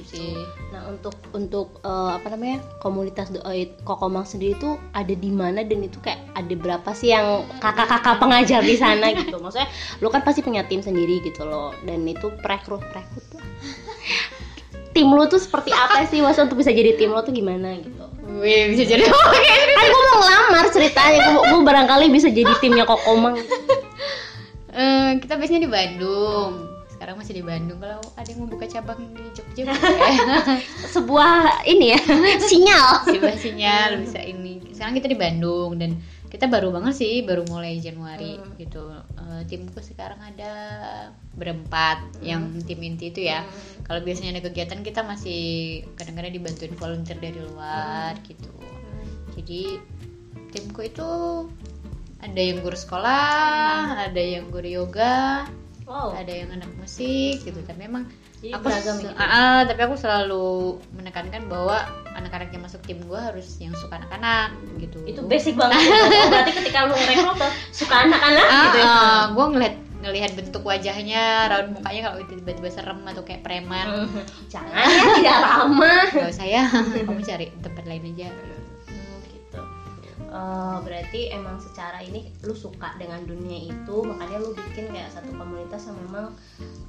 Sih. 0.09 0.33
Nah 0.73 0.88
untuk 0.88 1.12
untuk 1.37 1.85
eh, 1.85 2.11
apa 2.17 2.33
namanya 2.33 2.65
komunitas 2.81 3.29
do- 3.29 3.45
eh, 3.45 3.69
kokomang 3.85 4.25
sendiri 4.25 4.57
itu 4.57 4.81
ada 4.97 5.12
di 5.12 5.29
mana 5.29 5.61
dan 5.61 5.85
itu 5.85 6.00
kayak 6.00 6.25
ada 6.33 6.55
berapa 6.57 6.91
sih 6.97 7.12
yang 7.12 7.45
kakak-kakak 7.61 8.17
pengajar 8.17 8.65
di 8.65 8.75
sana 8.81 9.12
gitu. 9.21 9.37
Maksudnya 9.37 9.69
lu 10.00 10.09
kan 10.09 10.25
pasti 10.25 10.41
punya 10.41 10.65
tim 10.65 10.81
sendiri 10.81 11.21
gitu 11.21 11.45
loh. 11.45 11.77
Dan 11.85 12.09
itu 12.09 12.33
perekrut 12.41 12.81
perekrut 12.88 13.25
tuh. 13.29 13.43
tim 14.97 15.09
lu 15.12 15.29
tuh 15.29 15.38
seperti 15.38 15.71
apa 15.71 16.09
sih? 16.09 16.25
Maksudnya 16.25 16.49
untuk 16.49 16.59
bisa 16.65 16.73
jadi 16.73 16.97
tim 16.97 17.12
lo 17.12 17.21
tuh 17.21 17.37
gimana 17.37 17.77
gitu? 17.79 18.05
Wih, 18.41 18.73
bisa 18.73 18.85
jadi 18.85 19.05
kan 19.77 19.87
gue 19.88 20.03
mau 20.12 20.19
ngelamar 20.21 20.67
ceritanya. 20.73 21.19
Gue, 21.33 21.41
gue 21.49 21.61
barangkali 21.65 22.07
bisa 22.12 22.29
jadi 22.33 22.53
timnya 22.61 22.88
kokomang 22.88 23.37
Eh, 24.79 25.11
kita 25.19 25.35
biasanya 25.35 25.67
di 25.67 25.71
Bandung 25.71 26.68
sekarang 27.09 27.25
masih 27.25 27.41
di 27.41 27.45
Bandung. 27.49 27.81
Kalau 27.81 28.05
ada 28.21 28.29
yang 28.29 28.38
mau 28.45 28.53
buka 28.53 28.69
cabang 28.69 29.00
di 29.17 29.25
Jogja 29.33 29.62
boleh. 29.73 30.61
Sebuah 30.93 31.65
ini 31.65 31.97
ya 31.97 32.00
sinyal. 32.53 32.88
Coba 33.09 33.33
sinyal 33.33 33.91
bisa 34.05 34.21
ini. 34.21 34.61
Sekarang 34.77 34.93
kita 34.93 35.09
di 35.09 35.17
Bandung 35.17 35.81
dan 35.81 35.97
kita 36.29 36.53
baru 36.53 36.69
banget 36.69 37.00
sih 37.00 37.25
baru 37.25 37.49
mulai 37.49 37.81
Januari 37.81 38.37
Hmm. 38.37 38.53
gitu. 38.61 38.93
Eh, 38.93 39.41
timku 39.49 39.81
sekarang 39.81 40.21
ada 40.21 40.53
berempat 41.33 42.05
yang 42.21 42.53
tim 42.69 42.77
inti 42.85 43.09
itu 43.09 43.25
ya. 43.25 43.41
Kalau 43.88 44.05
biasanya 44.05 44.37
ada 44.37 44.45
kegiatan 44.45 44.85
kita 44.85 45.00
masih 45.00 45.41
kadang-kadang 45.97 46.37
dibantuin 46.37 46.77
volunteer 46.77 47.17
dari 47.17 47.41
luar 47.41 48.21
gitu. 48.29 48.53
Jadi 49.33 49.81
timku 50.53 50.85
itu 50.85 51.09
ada 52.21 52.37
yang 52.37 52.61
guru 52.61 52.77
sekolah 52.77 54.12
ada 54.12 54.21
yang 54.21 54.53
guru 54.53 54.69
yoga 54.69 55.49
wow 55.88 56.12
ada 56.12 56.28
yang 56.30 56.52
anak 56.52 56.68
musik 56.76 57.40
gitu 57.40 57.59
tapi 57.64 57.88
memang 57.88 58.04
Jadi 58.38 58.54
aku 58.54 58.62
beragam 58.62 58.95
se- 58.95 59.02
gitu. 59.02 59.14
Ah, 59.16 59.25
ah, 59.25 59.59
tapi 59.66 59.80
aku 59.83 59.97
selalu 59.97 60.47
menekankan 60.95 61.49
bahwa 61.49 61.83
anak-anak 62.14 62.52
yang 62.52 62.62
masuk 62.62 62.78
tim 62.87 63.00
gue 63.02 63.18
harus 63.18 63.59
yang 63.59 63.75
suka 63.75 63.99
anak-anak 63.99 64.54
gitu. 64.78 65.00
Itu 65.02 65.26
basic 65.26 65.59
banget 65.59 65.80
Oh, 65.90 66.28
berarti 66.30 66.52
ketika 66.54 66.87
lu 66.87 66.95
ngerekrut 66.95 67.35
tuh 67.35 67.50
suka 67.75 68.07
anak-anak 68.07 68.47
ah, 68.47 68.62
gitu 68.62 68.78
ya? 68.78 68.88
gue 69.33 69.47
ngeliat 69.57 69.75
ngelihat 69.99 70.30
bentuk 70.38 70.62
wajahnya 70.62 71.23
raut 71.50 71.75
mukanya 71.75 72.00
kalau 72.07 72.23
tiba-tiba 72.23 72.71
serem 72.71 73.02
atau 73.02 73.26
kayak 73.26 73.42
preman. 73.42 74.07
Jangan 74.47 74.71
ya 74.87 75.02
tidak 75.18 75.37
ramah 75.42 76.04
gak 76.07 76.30
usah 76.30 76.47
ya 76.47 76.62
kamu 77.09 77.23
cari 77.26 77.47
tempat 77.59 77.85
lain 77.88 78.04
aja. 78.14 78.28
gitu 78.30 78.58
Eh, 80.28 80.76
berarti 80.85 81.32
emang 81.32 81.56
secara 81.56 82.04
ini 82.04 82.28
lu 82.44 82.52
suka 82.52 82.92
dengan 83.00 83.25
dunia 83.25 83.64
itu 83.64 83.97
makanya 84.04 84.44
lu 84.44 84.52
bikin 84.52 84.92
kayak 84.92 85.08
satu 85.08 85.32
komunitas 85.32 85.88
yang 85.88 85.97
memang 86.04 86.37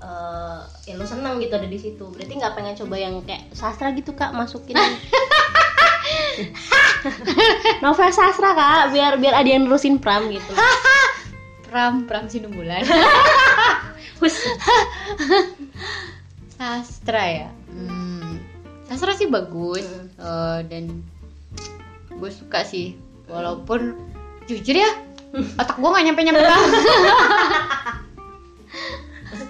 eh, 0.04 0.60
ya 0.92 1.00
lu 1.00 1.08
seneng 1.08 1.40
gitu 1.40 1.56
ada 1.56 1.70
di 1.72 1.80
situ. 1.80 2.04
Berarti 2.12 2.36
nggak 2.36 2.54
pengen 2.60 2.76
coba 2.84 2.96
yang 3.00 3.24
kayak 3.24 3.48
sastra 3.56 3.96
gitu 3.96 4.12
kak 4.12 4.36
masukin. 4.36 4.76
Novel 7.84 8.12
sastra 8.12 8.52
kak 8.52 8.92
biar 8.92 9.16
biar 9.16 9.40
ada 9.40 9.48
yang 9.48 9.72
nerusin 9.72 10.04
pram 10.04 10.28
gitu. 10.28 10.52
Pram 11.70 12.10
pram 12.10 12.28
sinumbulan. 12.28 12.84
Hus. 14.20 14.36
sastra 16.60 17.24
ya? 17.24 17.50
Hmm, 17.72 18.42
sastra 18.84 19.16
sih 19.16 19.32
bagus 19.32 19.88
eh, 20.20 20.60
dan 20.68 21.08
gue 22.20 22.32
suka 22.36 22.68
sih 22.68 23.00
walaupun 23.30 23.96
jujur 24.50 24.76
ya 24.76 24.90
otak 25.62 25.78
gue 25.78 25.90
gak 25.90 26.06
nyampe 26.10 26.22
nyampe 26.26 26.42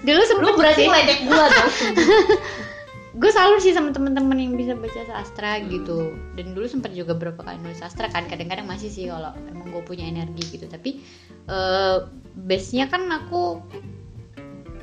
dulu 0.04 0.16
lu 0.16 0.24
sempet 0.24 0.54
berarti 0.56 0.82
sih. 0.84 0.88
ngeledek 0.88 1.18
gua 1.28 1.46
dong. 1.48 1.70
Gue 3.20 3.28
selalu 3.34 3.58
sih 3.60 3.74
sama 3.74 3.90
teman-teman 3.92 4.38
yang 4.38 4.54
bisa 4.56 4.72
baca 4.78 5.02
sastra 5.04 5.60
gitu. 5.66 6.14
Dan 6.38 6.56
dulu 6.56 6.64
sempat 6.70 6.94
juga 6.96 7.12
berapa 7.12 7.42
kali 7.42 7.58
nulis 7.60 7.82
sastra 7.82 8.08
kan 8.08 8.24
kadang-kadang 8.30 8.64
masih 8.64 8.88
sih 8.88 9.10
kalau 9.10 9.34
emang 9.50 9.68
gue 9.68 9.82
punya 9.84 10.08
energi 10.08 10.56
gitu. 10.56 10.64
Tapi 10.70 11.02
eh 11.50 11.96
base 12.46 12.70
nya 12.72 12.88
kan 12.88 13.10
aku 13.12 13.60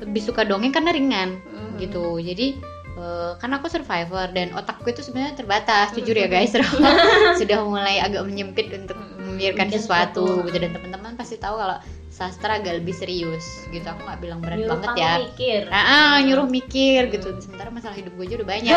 lebih 0.04 0.22
suka 0.22 0.46
dongeng 0.46 0.70
karena 0.70 0.94
ringan 0.94 1.40
Hmm. 1.50 1.80
gitu. 1.82 2.20
Jadi 2.20 2.60
eh, 2.98 3.32
kan 3.38 3.50
aku 3.54 3.70
survivor 3.70 4.28
dan 4.34 4.50
otakku 4.52 4.90
itu 4.90 5.00
sebenarnya 5.00 5.38
terbatas 5.38 5.94
jujur 5.94 6.18
ya 6.18 6.26
guys. 6.26 6.52
Sudah 7.40 7.62
mulai 7.62 8.02
agak 8.02 8.26
menyempit 8.26 8.74
untuk 8.74 8.98
memikirkan 9.22 9.70
Mikir 9.70 9.78
sesuatu 9.78 10.42
gitu 10.50 10.58
dan 10.58 10.74
teman-teman 10.74 11.14
pasti 11.14 11.38
tahu 11.38 11.56
kalau 11.56 11.78
sastra 12.18 12.58
agak 12.58 12.82
lebih 12.82 12.90
serius 12.90 13.62
gitu. 13.70 13.86
Aku 13.86 14.02
nggak 14.02 14.18
bilang 14.18 14.42
berat 14.42 14.58
Nyuruh 14.58 14.82
banget 14.82 14.98
ya. 14.98 15.12
mikir. 15.22 15.60
Nah, 15.70 15.84
ah, 15.86 16.16
nyuruh 16.18 16.46
mikir 16.50 17.00
gitu. 17.14 17.38
Sementara 17.38 17.70
masalah 17.70 17.94
hidup 17.94 18.10
gue 18.18 18.26
aja 18.26 18.34
udah 18.42 18.48
banyak. 18.50 18.74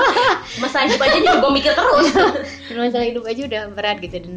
masa 0.62 0.84
hidup 0.84 1.00
aja 1.00 1.16
juga 1.16 1.34
gua 1.40 1.52
mikir 1.56 1.72
terus. 1.72 2.08
Masalah 2.76 3.06
hidup 3.08 3.24
aja 3.24 3.42
udah 3.48 3.62
berat 3.72 3.96
gitu. 4.04 4.16
Dan 4.20 4.34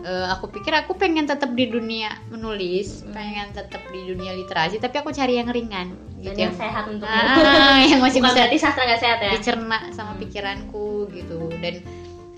eh, 0.00 0.26
aku 0.30 0.46
pikir 0.48 0.70
aku 0.72 0.94
pengen 0.94 1.26
tetap 1.26 1.50
di 1.52 1.66
dunia 1.66 2.10
menulis, 2.28 3.02
pengen 3.10 3.50
tetap 3.50 3.82
di 3.88 4.00
dunia 4.04 4.34
literasi, 4.34 4.78
tapi 4.78 4.98
aku 4.98 5.10
cari 5.10 5.38
yang 5.38 5.50
ringan 5.50 5.88
dan 6.18 6.34
gitu. 6.34 6.38
yang 6.46 6.54
sehat 6.54 6.84
untuk 6.86 7.06
Ah, 7.06 7.78
yang 7.90 8.02
masih 8.02 8.18
bukan 8.22 8.34
bisa 8.34 8.38
berarti 8.42 8.56
sastra 8.58 8.82
nggak 8.86 9.02
sehat 9.02 9.18
ya? 9.22 9.30
dicerna 9.34 9.78
sama 9.94 10.12
pikiranku 10.18 11.10
gitu. 11.10 11.50
Dan 11.58 11.82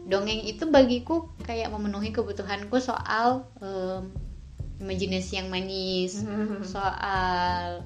dongeng 0.05 0.43
itu 0.43 0.67
bagiku 0.67 1.29
kayak 1.45 1.71
memenuhi 1.71 2.11
kebutuhanku 2.11 2.77
soal 2.77 3.47
em, 3.61 4.11
imajinasi 4.81 5.39
yang 5.39 5.49
manis, 5.49 6.25
soal 6.65 7.85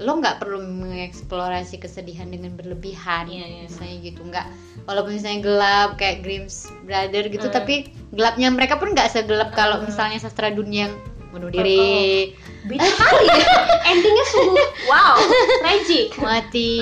lo 0.00 0.16
nggak 0.16 0.40
perlu 0.40 0.64
mengeksplorasi 0.64 1.76
kesedihan 1.76 2.26
dengan 2.26 2.56
berlebihan 2.56 3.28
Iya, 3.28 3.44
iya. 3.44 3.60
misalnya 3.68 3.96
gitu. 4.00 4.20
Nggak 4.24 4.46
walaupun 4.88 5.12
misalnya 5.12 5.40
gelap 5.44 5.90
kayak 5.96 6.24
Grimm's 6.24 6.72
Brother 6.82 7.28
gitu 7.28 7.46
Hmm. 7.46 7.54
tapi 7.54 7.74
gelapnya 8.10 8.48
mereka 8.48 8.80
pun 8.80 8.96
nggak 8.96 9.12
segelap 9.12 9.52
kalau 9.52 9.84
misalnya 9.84 10.16
sastra 10.16 10.48
dunia 10.48 10.88
yang 10.88 10.94
bunuh 11.30 11.46
diri. 11.46 12.34
beda 12.60 12.82
kali 12.82 13.26
ya. 13.28 13.46
Endingnya 13.92 14.24
sungguh 14.28 14.68
wow 14.84 15.16
tragic. 15.62 16.16
Mati 16.18 16.72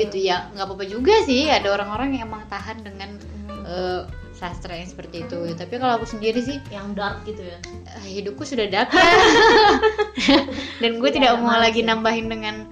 gitu 0.00 0.16
ya. 0.22 0.46
Nggak 0.52 0.64
apa-apa 0.64 0.84
juga 0.84 1.14
sih 1.24 1.48
ada 1.48 1.72
orang-orang 1.72 2.14
yang 2.14 2.28
emang 2.28 2.44
tahan 2.46 2.80
dengan 2.80 3.16
eh, 3.66 4.00
sastra 4.36 4.76
yang 4.76 4.84
seperti 4.86 5.24
itu. 5.24 5.38
Tapi 5.56 5.80
kalau 5.80 5.96
aku 5.96 6.06
sendiri 6.06 6.38
sih 6.38 6.60
yang 6.68 6.92
dark 6.92 7.24
gitu 7.24 7.40
ya? 7.40 7.56
eh, 7.88 8.20
hidupku 8.20 8.44
sudah 8.44 8.68
dark. 8.68 8.92
Ya 8.92 9.00
dan 10.84 11.00
gue 11.00 11.10
Tidak 11.10 11.40
mau 11.40 11.56
lagi 11.56 11.80
ya. 11.80 11.96
nambahin 11.96 12.28
dengan 12.28 12.68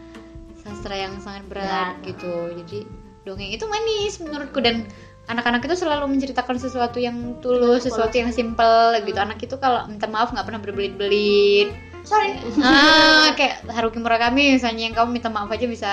sastra 0.61 0.93
yang 0.93 1.17
sangat 1.21 1.49
berat 1.49 1.65
Berat. 1.65 1.95
gitu. 2.05 2.33
Jadi 2.61 2.79
dongeng 3.25 3.51
itu 3.51 3.65
manis 3.65 4.21
menurutku. 4.21 4.61
Dan 4.61 4.85
anak-anak 5.25 5.65
itu 5.65 5.81
selalu 5.81 6.05
menceritakan 6.13 6.61
sesuatu 6.61 7.01
yang 7.01 7.41
tulus 7.41 7.89
sesuatu 7.89 8.13
yang 8.13 8.29
simple 8.29 9.01
gitu. 9.01 9.17
Anak 9.17 9.41
itu 9.41 9.57
kalau 9.57 9.89
minta 9.89 10.05
maaf 10.05 10.37
nggak 10.37 10.45
pernah 10.45 10.61
berbelit-belit. 10.61 11.73
Sorry. 12.05 12.37
Ah 12.61 13.33
kayak 13.33 13.65
Haruki 13.73 13.97
Murakami 13.97 14.61
misalnya 14.61 14.85
yang 14.85 14.93
kamu 14.93 15.17
minta 15.17 15.33
maaf 15.33 15.49
aja 15.49 15.65
bisa 15.65 15.91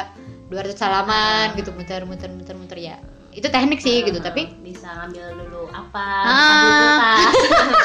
200 0.51 0.75
salaman 0.75 1.55
gitu 1.55 1.71
muter 1.71 2.03
muter 2.03 2.27
muter 2.27 2.55
muter 2.59 2.75
ya 2.75 2.99
itu 3.31 3.47
teknik 3.47 3.79
sih 3.79 4.01
gitu 4.01 4.19
tapi 4.19 4.51
bisa 4.59 4.91
ngambil 4.91 5.25
dulu 5.37 5.61
apa 5.69 6.07
kulkas. 6.25 7.35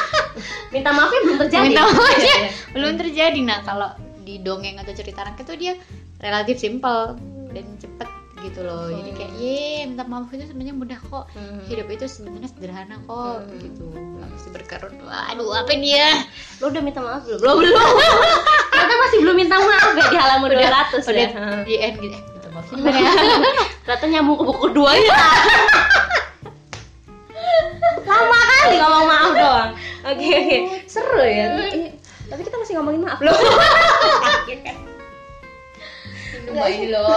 minta 0.73 0.89
maafnya 0.91 1.19
belum 1.23 1.37
terjadi. 1.41 1.65
Minta 1.65 1.81
maaf 1.83 1.99
aja 2.03 2.17
Iya, 2.17 2.35
iya. 2.43 2.49
belum 2.71 2.93
terjadi. 2.95 3.39
Nah 3.41 3.59
kalau 3.61 3.89
di 4.19 4.35
dongeng 4.37 4.75
atau 4.75 4.91
cerita 4.91 5.23
anak 5.23 5.39
itu 5.39 5.53
dia 5.55 5.73
relatif 6.17 6.57
simple 6.57 7.15
dan 7.49 7.65
cepet 7.77 8.09
gitu 8.39 8.59
loh. 8.61 8.91
Jadi 8.91 9.11
kayak 9.13 9.33
ye 9.35 9.59
minta 9.83 10.03
maaf 10.03 10.27
itu 10.29 10.43
sebenarnya 10.43 10.75
mudah 10.75 10.99
kok. 11.01 11.25
Hmm. 11.31 11.63
hidup 11.65 11.87
itu 11.87 12.05
sebenarnya 12.05 12.49
sederhana 12.49 12.95
kok 13.01 13.41
Hmm. 13.41 13.57
gitu. 13.57 13.85
Nggak 13.87 14.27
mesti 14.29 14.49
berkerut 14.51 14.93
aduh 15.07 15.49
apa 15.53 15.71
dia 15.73 16.11
lo 16.59 16.67
udah 16.67 16.81
minta 16.81 16.99
maaf 16.99 17.23
belum? 17.23 17.39
Belum 17.39 17.55
belum. 17.61 17.79
Ternyata 18.69 18.93
masih 18.99 19.17
belum 19.21 19.35
minta 19.37 19.55
maaf 19.57 19.89
ya 19.89 20.05
di 20.05 20.17
halaman 20.17 20.47
200 20.51 21.01
udah 21.01 21.15
ya. 21.15 21.29
di 21.63 21.75
end 21.77 21.95
gitu 21.97 22.17
eh 22.57 22.73
gimana 22.73 22.97
ya 22.97 23.11
ternyata 23.85 24.05
nyambung 24.09 24.37
ke 24.39 24.43
buku 24.49 24.61
kedua 24.71 24.91
ya. 24.97 25.17
Lama 28.07 28.39
kali 28.39 28.75
ngomong 28.79 29.05
maaf 29.05 29.31
doang. 29.35 29.69
Oke 30.07 30.25
oke. 30.25 30.57
Seru 30.87 31.21
ya. 31.21 31.45
Ini- 31.71 31.93
tapi 32.27 32.41
kita 32.43 32.55
masih 32.59 32.73
ngomongin 32.79 33.01
maaf 33.07 33.19
loh. 33.23 33.35
Lumayan 36.47 36.87
loh. 36.91 37.07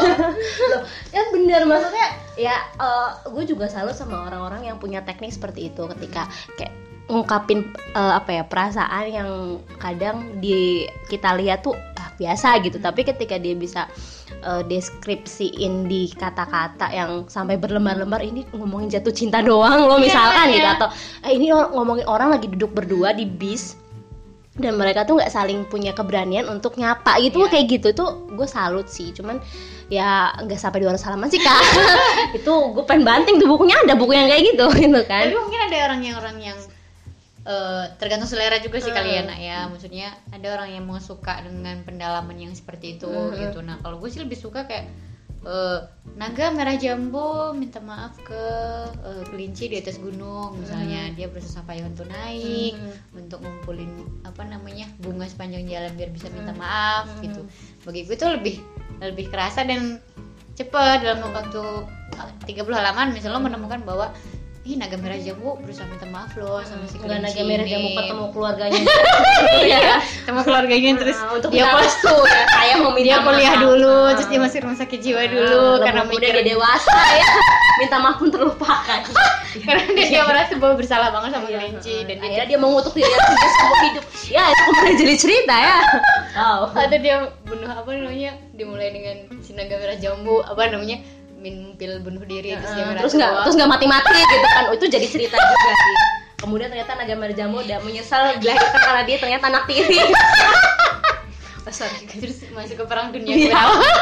Loh, 0.71 0.83
ya 1.15 1.23
bener 1.31 1.63
maksudnya 1.67 2.07
ya 2.35 2.57
gue 3.27 3.45
juga 3.47 3.67
salut 3.71 3.95
sama 3.95 4.27
orang-orang 4.27 4.71
yang 4.71 4.77
punya 4.79 5.03
teknik 5.03 5.31
seperti 5.35 5.71
itu 5.71 5.83
ketika 5.97 6.27
kayak 6.59 6.75
ngungkapin 7.11 7.67
eh, 7.95 8.13
apa 8.15 8.31
ya 8.39 8.43
perasaan 8.47 9.07
yang 9.11 9.31
kadang 9.83 10.39
di 10.39 10.87
kita 11.11 11.35
lihat 11.35 11.67
tuh 11.67 11.75
ah, 11.75 12.10
biasa 12.21 12.61
gitu. 12.61 12.77
Tapi 12.77 13.01
ketika 13.03 13.41
dia 13.41 13.57
bisa 13.57 13.89
eh, 14.45 14.63
deskripsiin 14.69 15.89
di 15.89 16.13
kata-kata 16.13 16.93
yang 16.93 17.25
sampai 17.25 17.57
berlembar-lembar 17.57 18.21
ini 18.21 18.45
ngomongin 18.53 18.93
jatuh 18.93 19.11
cinta 19.11 19.41
doang 19.41 19.89
loh 19.89 19.97
misalkan 19.97 20.53
Iya, 20.53 20.55
gitu 20.61 20.69
iya. 20.69 20.77
atau 20.77 20.89
eh, 21.25 21.33
ini 21.33 21.47
ngomongin 21.51 22.05
orang 22.05 22.29
lagi 22.37 22.53
duduk 22.53 22.77
berdua 22.77 23.17
di 23.17 23.25
bis 23.25 23.81
dan 24.61 24.77
mereka 24.77 25.09
tuh 25.09 25.17
nggak 25.17 25.33
saling 25.33 25.65
punya 25.73 25.97
keberanian 25.97 26.45
untuk 26.53 26.77
nyapa 26.77 27.17
gitu 27.25 27.49
Iya. 27.49 27.49
kayak 27.49 27.67
gitu. 27.81 27.89
Tuh 27.97 28.29
gue 28.37 28.45
salut 28.45 28.85
sih 28.93 29.09
cuman 29.17 29.41
ya 29.89 30.31
nggak 30.45 30.61
sampai 30.61 30.85
200 30.85 31.01
halaman 31.09 31.33
sih 31.33 31.41
kak. 31.41 31.57
Itu 32.39 32.53
gue 32.77 32.85
pengen 32.85 33.09
banting 33.09 33.41
tuh 33.41 33.49
bukunya 33.49 33.81
ada 33.81 33.97
buku 33.97 34.13
yang 34.13 34.29
kayak 34.29 34.45
gitu 34.53 34.67
gitu 34.77 35.01
kan. 35.09 35.33
Tapi 35.33 35.35
mungkin 35.41 35.61
ada 35.65 35.77
orang 35.89 36.01
yang 36.05 36.17
orang 36.21 36.37
yang 36.39 36.59
eh, 37.51 37.85
tergantung 37.99 38.31
selera 38.31 38.63
juga 38.63 38.79
sih 38.79 38.89
Hmm. 38.89 38.99
kalian 39.01 39.25
nak 39.27 39.41
ya 39.41 39.59
maksudnya 39.67 40.09
ada 40.31 40.47
orang 40.55 40.71
yang 40.71 40.85
mau 40.87 41.03
suka 41.03 41.43
dengan 41.43 41.83
pendalaman 41.83 42.39
yang 42.39 42.55
seperti 42.55 42.95
itu 42.95 43.11
Hmm. 43.11 43.35
gitu 43.35 43.59
nah 43.61 43.83
kalau 43.83 43.99
gue 43.99 44.07
sih 44.07 44.23
lebih 44.23 44.39
suka 44.39 44.65
kayak 44.65 44.87
eh, 45.41 45.79
naga 46.15 46.53
merah 46.53 46.77
jambu 46.77 47.51
minta 47.53 47.81
maaf 47.81 48.13
ke 48.21 48.43
eh, 49.01 49.23
kelinci 49.27 49.67
di 49.67 49.81
atas 49.81 49.97
gunung 49.97 50.61
misalnya 50.61 51.11
dia 51.11 51.27
bersusah 51.27 51.65
payah 51.65 51.89
untuk 51.89 52.07
naik 52.07 52.77
Hmm. 52.77 53.19
untuk 53.19 53.41
ngumpulin 53.41 53.89
apa 54.23 54.45
namanya 54.45 54.85
bunga 55.01 55.25
sepanjang 55.25 55.65
jalan 55.65 55.91
biar 55.97 56.13
bisa 56.13 56.29
minta 56.31 56.53
maaf 56.55 57.09
Hmm. 57.09 57.25
gitu 57.25 57.43
bagi 57.83 58.05
gue 58.05 58.15
tuh 58.15 58.31
lebih 58.31 58.61
lebih 59.01 59.33
kerasa 59.33 59.65
dan 59.65 59.97
cepet 60.55 60.97
dalam 61.01 61.25
waktu 61.25 61.63
eh, 62.21 62.31
30 62.45 62.77
halaman 62.77 63.11
misalnya 63.11 63.41
lo 63.41 63.43
menemukan 63.43 63.81
bahwa 63.83 64.13
ih 64.71 64.79
naga 64.79 64.95
merah 64.95 65.19
jambu 65.19 65.59
berusaha 65.59 65.83
minta 65.85 66.07
maaf 66.07 66.31
loh 66.39 66.63
sama 66.63 66.87
si 66.87 66.95
nggak 66.95 67.11
kelinci 67.11 67.27
naga 67.27 67.43
merah 67.43 67.67
ini." 67.67 67.73
jamu 67.75 67.89
ketemu 67.93 68.25
keluarganya. 68.31 68.81
Iya. 69.61 69.99
Sama 70.23 70.41
keluarganya 70.47 70.91
terus 70.97 71.19
Nah, 71.19 71.35
untuk 71.35 71.51
dia 71.51 71.67
restu 71.75 72.15
ya. 72.15 72.43
Saya 72.47 72.75
mau 72.79 72.93
minta 72.93 73.07
dia 73.09 73.19
kuliah 73.21 73.55
dulu 73.59 73.97
Nah. 74.07 74.15
terus 74.15 74.29
dia 74.31 74.39
masuk 74.39 74.61
rumah 74.63 74.79
sakit 74.79 74.99
jiwa 75.01 75.21
Nah, 75.21 75.29
dulu 75.29 75.63
karena 75.83 76.01
udah 76.01 76.11
mikir 76.13 76.33
dia 76.39 76.45
dewasa 76.47 76.97
ya. 77.21 77.29
Minta 77.79 77.97
maaf 77.99 78.17
pun 78.17 78.29
terlupakan. 78.29 79.01
Karena 79.67 79.83
dia, 79.91 80.07
dia 80.07 80.23
merasa 80.23 80.55
bahwa 80.55 80.79
bersalah 80.79 81.11
banget 81.11 81.35
sama 81.35 81.51
Iya, 81.51 81.59
kelinci 81.59 81.95
dan 82.07 82.17
dia 82.23 82.45
dia 82.47 82.55
mengutuk 82.55 82.95
dirinya 82.95 83.19
sendiri 83.19 83.51
seumur 83.51 83.79
hidup. 83.83 84.05
Ya 84.31 84.43
itu 84.47 84.63
kemudian 84.63 84.95
jadi 84.97 85.15
cerita 85.19 85.55
ya. 85.57 85.79
Wow 86.31 86.61
atau 86.71 86.99
dia 87.01 87.17
bunuh 87.43 87.67
apa 87.67 87.91
namanya 87.91 88.31
dimulai 88.55 88.95
dengan 88.95 89.17
si 89.41 89.51
naga 89.51 89.75
merah 89.75 89.99
jambu 89.99 90.39
apa 90.41 90.71
namanya 90.71 91.03
minum 91.41 91.73
pil 91.75 91.99
bunuh 91.99 92.21
diri 92.23 92.53
terus 92.53 92.71
dia 92.71 92.79
Heeh, 92.79 92.89
merasa 92.91 93.03
terus 93.03 93.15
nggak 93.15 93.31
bahwa- 93.31 93.43
terus 93.43 93.57
nggak 93.57 93.71
mati-mati 93.71 94.13
gitu 94.15 94.47
kan. 94.47 94.63
Oh, 94.63 94.75
itu 94.75 94.87
jadi 94.87 95.07
cerita 95.07 95.37
juga 95.37 95.71
sih. 95.75 95.97
Kemudian 96.37 96.69
ternyata 96.69 96.93
naga 96.95 97.15
marjamu 97.15 97.57
udah 97.59 97.79
menyesal 97.81 98.37
dilahirkan 98.37 98.81
karena 98.83 99.03
dia 99.03 99.17
ternyata 99.17 99.45
anak 99.47 99.65
tiri. 99.65 99.99
Oh, 101.61 101.69
sorry. 101.71 102.09
Terus 102.09 102.41
masuk 102.51 102.73
ke 102.75 102.85
perang 102.85 103.13
dunia 103.13 103.31
Iya. 103.31 103.53
kedua. 103.53 103.93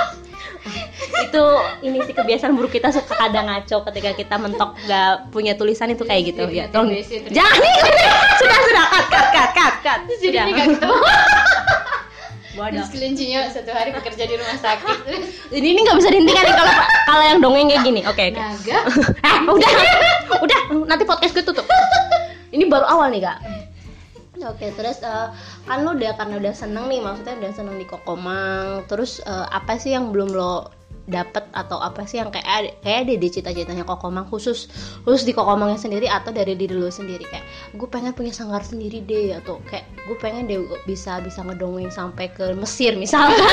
itu 1.27 1.45
ini 1.83 1.99
sih 2.01 2.15
kebiasaan 2.15 2.55
buruk 2.55 2.71
kita 2.71 2.89
suka 2.89 3.19
kadang 3.19 3.45
ngaco 3.45 3.83
ketika 3.85 4.15
kita 4.15 4.35
mentok 4.37 4.79
nggak 4.81 5.29
punya 5.29 5.53
tulisan 5.53 5.91
itu 5.91 6.07
kayak 6.07 6.31
gitu. 6.31 6.47
Ya 6.47 6.71
tolong. 6.71 6.95
Jangan 7.29 7.59
sudah 8.39 8.59
sudah. 8.63 8.85
Cut 9.05 9.27
cut 9.29 9.51
cut 9.53 9.75
cut 9.83 10.01
sudah. 10.17 10.45
Nggak 10.47 10.67
Bodoh. 12.59 12.75
terus 12.75 12.91
kelincinya 12.91 13.47
satu 13.47 13.71
hari 13.71 13.95
bekerja 13.95 14.27
di 14.27 14.35
rumah 14.35 14.59
sakit. 14.59 14.97
Terus 15.07 15.25
ini 15.57 15.79
ini 15.79 15.81
nggak 15.87 15.97
bisa 16.03 16.09
dihentikan 16.11 16.43
nih 16.43 16.55
kalau 16.59 16.75
kalau 17.07 17.25
yang 17.25 17.39
dongeng 17.39 17.71
kayak 17.71 17.83
gini. 17.87 18.01
Oke 18.05 18.35
oke. 18.35 18.41
Naga. 18.43 18.79
Eh 19.23 19.37
udah. 19.57 19.71
Udah. 20.43 20.61
Nanti 20.91 21.05
podcast 21.07 21.33
gue 21.33 21.45
tutup. 21.47 21.65
Ini 22.51 22.67
baru 22.67 22.91
awal 22.91 23.15
nih 23.15 23.23
kak. 23.23 23.39
Oke, 24.39 24.71
terus 24.79 25.03
eh, 25.03 25.29
kan 25.67 25.83
lo 25.83 25.99
udah 25.99 26.15
karena 26.15 26.39
udah 26.39 26.55
seneng 26.55 26.87
nih, 26.87 27.03
maksudnya 27.03 27.35
udah 27.43 27.53
seneng 27.59 27.75
di 27.75 27.87
Kokomang. 27.91 28.87
Terus 28.87 29.19
eh, 29.27 29.47
apa 29.51 29.75
sih 29.83 29.91
yang 29.95 30.15
belum 30.15 30.31
lo 30.31 30.78
dapet 31.09 31.49
atau 31.57 31.81
apa 31.81 32.05
sih 32.05 32.21
yang 32.21 32.29
kayak 32.29 32.77
kayak 32.85 33.09
ada 33.09 33.15
di 33.17 33.29
cita-citanya 33.33 33.83
Kokomang 33.83 34.29
khusus 34.29 34.69
khusus 35.03 35.25
di 35.25 35.33
Kokomangnya 35.33 35.81
sendiri 35.81 36.07
atau 36.07 36.31
dari 36.31 36.53
diri 36.55 36.77
lo 36.77 36.93
sendiri? 36.93 37.25
Kayak 37.25 37.45
gue 37.75 37.89
pengen 37.89 38.13
punya 38.13 38.31
sanggar 38.31 38.61
sendiri 38.61 39.01
deh 39.03 39.35
atau 39.41 39.59
kayak 39.67 39.89
gue 40.05 40.17
pengen 40.21 40.45
deh 40.47 40.61
bisa 40.85 41.19
bisa 41.25 41.41
ngedongeng 41.43 41.89
sampai 41.89 42.29
ke 42.29 42.53
Mesir 42.55 42.95
misalkan. 42.95 43.41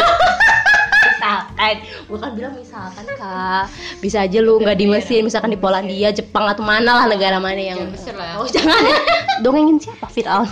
Misalkan. 1.25 1.75
Bukan 2.05 2.29
bilang 2.37 2.53
misalkan 2.53 3.05
kak. 3.17 3.65
Bisa 3.97 4.29
aja 4.29 4.37
lu 4.45 4.61
nggak 4.61 4.77
di 4.77 4.85
Mesir 4.85 5.25
misalkan 5.25 5.49
di 5.49 5.57
Polandia 5.57 6.13
Jepang 6.13 6.45
atau 6.45 6.61
mana 6.61 7.01
lah 7.01 7.05
negara 7.09 7.41
mana 7.41 7.57
yang 7.57 7.81
Jangan 7.81 7.93
Mesir 7.97 8.13
lah. 8.13 8.37
oh 8.37 8.45
jangan. 8.45 8.77
Dongengin 9.41 9.81
siapa 9.81 10.05
Fir'aun? 10.05 10.45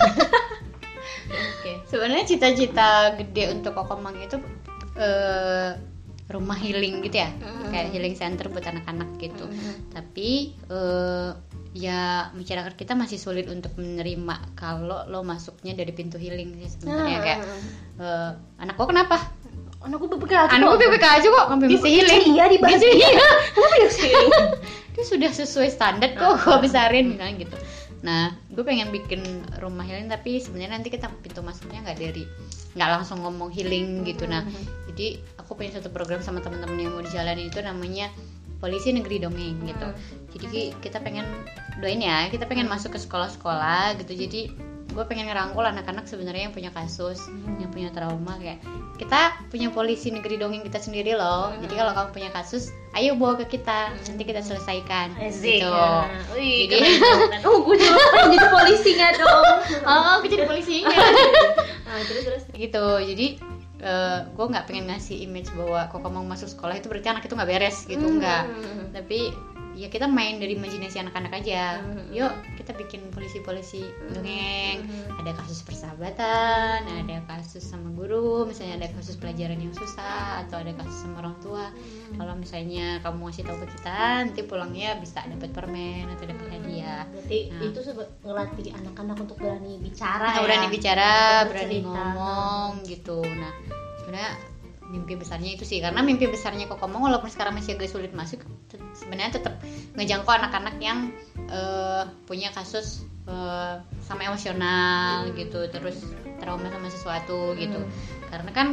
Oke, 1.30 1.78
sebenarnya 1.86 2.26
cita-cita 2.26 3.14
gede 3.14 3.54
untuk 3.54 3.70
Kokomang 3.78 4.18
itu 4.18 4.34
eh, 4.98 5.78
rumah 6.24 6.56
healing 6.56 7.04
gitu 7.04 7.20
ya, 7.20 7.28
Mm. 7.30 7.68
kayak 7.68 7.88
healing 7.92 8.16
center 8.16 8.48
buat 8.48 8.64
anak-anak 8.64 9.20
gitu. 9.20 9.44
Mm. 9.44 9.92
Tapi 9.92 10.30
eh, 10.56 11.30
ya 11.74 12.00
masyarakat 12.30 12.72
kita 12.74 12.94
masih 12.94 13.18
sulit 13.18 13.44
untuk 13.46 13.74
menerima 13.74 14.54
kalau 14.54 15.04
lo 15.04 15.20
masuknya 15.20 15.74
dari 15.74 15.90
pintu 15.90 16.16
healing 16.16 16.54
sih 16.56 16.70
sebenarnya 16.72 17.18
kayak 17.20 17.40
eh, 17.98 18.30
anak 18.58 18.74
kok 18.74 18.88
kenapa? 18.88 19.18
anakku 19.84 20.08
BPK 20.08 20.48
Anakku 20.48 20.80
BPK 20.80 21.04
aja 21.04 21.28
kok, 21.28 21.44
ngambil 21.52 21.68
mesti 21.76 21.90
healing. 21.92 22.22
iya 22.32 22.44
di 22.48 22.56
Gitu, 22.56 22.88
iya. 22.88 23.26
kenapa 23.52 23.74
dia 23.76 23.90
healing 23.92 24.32
Itu 24.96 25.00
sudah 25.04 25.28
sesuai 25.28 25.68
standar 25.68 26.16
kok, 26.16 26.40
gue 26.40 26.56
besarin 26.64 27.12
misalnya 27.12 27.36
gitu. 27.36 27.56
Nah, 28.00 28.32
gue 28.48 28.64
pengen 28.64 28.88
bikin 28.88 29.20
rumah 29.60 29.84
healing 29.84 30.08
tapi 30.08 30.40
sebenarnya 30.40 30.80
nanti 30.80 30.88
kita 30.88 31.12
pintu 31.20 31.44
masuknya 31.44 31.84
nggak 31.84 31.98
dari 31.98 32.24
nggak 32.72 32.88
langsung 32.96 33.20
ngomong 33.20 33.52
healing 33.52 34.08
gitu. 34.08 34.24
Nah, 34.24 34.40
jadi 34.88 35.20
aku 35.54 35.62
punya 35.62 35.78
satu 35.78 35.86
program 35.86 36.18
sama 36.18 36.42
teman-teman 36.42 36.74
yang 36.76 36.90
mau 36.90 36.98
dijalani 36.98 37.46
itu 37.46 37.62
namanya 37.62 38.10
polisi 38.58 38.90
negeri 38.90 39.22
dongeng 39.22 39.62
gitu. 39.62 39.86
Jadi 40.34 40.44
ki- 40.50 40.72
kita 40.82 40.98
pengen 40.98 41.22
doain 41.78 42.02
ya, 42.02 42.26
kita 42.26 42.42
pengen 42.44 42.66
masuk 42.66 42.90
ke 42.90 42.98
sekolah-sekolah 42.98 43.94
gitu. 44.02 44.18
Jadi 44.18 44.50
gue 44.90 45.04
pengen 45.06 45.30
ngerangkul 45.30 45.62
anak-anak 45.62 46.10
sebenarnya 46.10 46.50
yang 46.50 46.54
punya 46.54 46.70
kasus, 46.70 47.22
yang 47.58 47.70
punya 47.70 47.90
trauma 47.90 48.34
kayak 48.34 48.58
kita 48.94 49.34
punya 49.46 49.70
polisi 49.70 50.10
negeri 50.10 50.38
dongeng 50.38 50.62
kita 50.62 50.82
sendiri 50.82 51.14
loh. 51.14 51.54
Jadi 51.62 51.74
kalau 51.74 51.94
kamu 51.94 52.08
punya 52.10 52.30
kasus, 52.30 52.74
ayo 52.92 53.14
bawa 53.14 53.38
ke 53.38 53.54
kita, 53.54 53.94
nanti 53.94 54.22
kita 54.22 54.42
selesaikan. 54.42 55.14
Asik. 55.18 55.62
Gitu. 55.62 55.70
Wih, 56.34 56.66
Jadi-. 56.70 56.98
Oh, 57.46 57.62
gue 57.62 57.78
juga 57.78 57.94
jadi 58.26 58.38
polisi 58.50 58.90
nggak 58.92 59.12
dong? 59.18 59.44
Oh, 59.82 60.18
aku 60.18 60.26
jadi 60.26 60.46
polisinya. 60.46 60.98
Nah, 61.86 62.02
terus 62.06 62.22
terus. 62.30 62.42
gitu. 62.50 62.86
Jadi 63.06 63.26
gue 64.32 64.46
nggak 64.48 64.64
pengen 64.64 64.88
ngasih 64.88 65.16
image 65.22 65.52
bahwa 65.52 65.86
kok 65.86 66.00
kamu 66.00 66.24
masuk 66.24 66.48
sekolah 66.48 66.80
itu 66.80 66.88
berarti 66.88 67.08
anak 67.12 67.24
itu 67.24 67.36
nggak 67.36 67.50
beres 67.50 67.78
gitu 67.84 68.06
Hmm. 68.44 68.88
tapi 68.90 69.30
ya 69.74 69.86
kita 69.86 70.06
main 70.06 70.38
dari 70.38 70.54
imajinasi 70.54 70.96
anak-anak 71.00 71.34
aja 71.36 71.82
Hmm. 71.82 72.06
yuk 72.08 72.30
kita 72.54 72.70
bikin 72.72 73.10
polisi-polisi 73.10 73.82
dongeng 74.08 74.86
Hmm. 74.86 75.18
ada 75.18 75.34
kasus 75.34 75.60
persahabatan 75.60 76.86
ada 76.86 77.16
kasus 77.26 77.60
sama 77.60 77.90
guru 77.90 78.44
misalnya 78.44 78.78
ada 78.80 78.88
kasus 78.92 79.14
pelajaran 79.14 79.58
yang 79.58 79.70
susah 79.70 80.42
atau 80.42 80.58
ada 80.58 80.70
kasus 80.74 81.02
sama 81.02 81.20
orang 81.20 81.36
tua 81.38 81.74
kalau 82.14 82.34
misalnya 82.34 82.98
kamu 83.00 83.18
ngasih 83.24 83.44
tahu 83.44 83.58
ke 83.60 83.68
kita 83.74 83.98
nanti 84.22 84.40
pulangnya 84.42 84.94
bisa 84.96 85.20
dapat 85.24 85.50
permen 85.50 86.06
atau 86.08 86.24
dapat 86.24 86.46
hadiah 86.50 87.02
Berarti 87.06 87.38
Nah. 87.50 87.62
itu 87.64 87.78
ngelatih 88.22 88.68
anak-anak 88.72 89.16
untuk 89.20 89.36
berani 89.36 89.78
bicara 89.78 90.24
Nah, 90.24 90.34
ya. 90.34 90.42
berani 90.42 90.66
bicara, 90.68 91.12
berani 91.44 91.78
ngomong 91.80 92.70
gitu. 92.84 93.20
Nah, 93.20 93.52
sebenarnya 93.98 94.32
mimpi 94.90 95.16
besarnya 95.16 95.56
itu 95.56 95.64
sih. 95.64 95.80
Karena 95.80 96.00
mimpi 96.04 96.28
besarnya 96.28 96.68
kok 96.68 96.80
ngomong 96.80 97.08
walaupun 97.12 97.30
sekarang 97.30 97.56
masih 97.56 97.76
agak 97.76 97.90
sulit 97.92 98.12
masuk 98.12 98.40
sebenarnya 98.94 99.38
tetap 99.40 99.58
ngejangkau 99.96 100.32
anak-anak 100.32 100.76
yang 100.82 101.12
eh, 101.48 102.04
punya 102.28 102.52
kasus 102.52 103.04
eh, 103.28 103.80
sama 104.04 104.22
emosional 104.28 105.30
gitu 105.34 105.66
terus 105.72 106.04
trauma 106.42 106.68
sama 106.68 106.88
sesuatu 106.92 107.56
gitu. 107.56 107.80
Karena 108.28 108.50
kan 108.50 108.66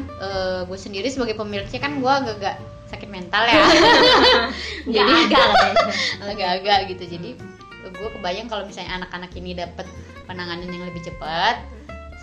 gue 0.65 0.79
sendiri 0.79 1.07
sebagai 1.07 1.37
pemiliknya 1.37 1.77
kan 1.77 2.01
gue 2.01 2.09
agak-agak 2.11 2.57
sakit 2.91 3.07
mental 3.07 3.47
ya. 3.47 3.55
Agak 4.91 5.05
katanya. 5.31 5.83
agak-agak 6.31 6.79
gitu. 6.91 7.03
Jadi 7.15 7.29
gue 7.81 8.09
kebayang 8.19 8.49
kalau 8.51 8.67
misalnya 8.67 9.01
anak-anak 9.01 9.31
ini 9.37 9.55
dapat 9.55 9.87
penanganan 10.25 10.67
yang 10.69 10.85
lebih 10.85 11.01
cepat 11.05 11.61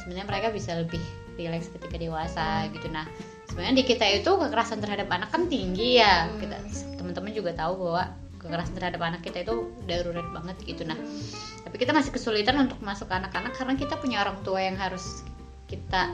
sebenarnya 0.03 0.27
mereka 0.27 0.49
bisa 0.55 0.73
lebih 0.79 1.03
rileks 1.39 1.71
ketika 1.73 1.97
dewasa 1.97 2.67
gitu. 2.75 2.87
Nah 2.91 3.07
sebenarnya 3.59 3.83
di 3.83 3.91
kita 3.91 4.07
itu 4.23 4.31
kekerasan 4.39 4.79
terhadap 4.79 5.11
anak 5.11 5.35
kan 5.35 5.51
tinggi 5.51 5.99
ya. 5.99 6.31
Kita 6.39 6.63
teman-teman 6.95 7.35
juga 7.35 7.51
tahu 7.59 7.91
bahwa 7.91 8.15
kekerasan 8.39 8.79
terhadap 8.79 9.03
anak 9.03 9.21
kita 9.27 9.43
itu 9.43 9.75
darurat 9.91 10.23
banget 10.31 10.63
gitu. 10.63 10.87
Nah 10.87 10.95
tapi 11.67 11.75
kita 11.83 11.91
masih 11.91 12.15
kesulitan 12.15 12.55
untuk 12.55 12.79
masuk 12.87 13.11
ke 13.11 13.19
anak-anak 13.19 13.59
karena 13.59 13.75
kita 13.75 13.99
punya 13.99 14.23
orang 14.23 14.39
tua 14.47 14.63
yang 14.63 14.79
harus 14.79 15.27
kita 15.67 16.07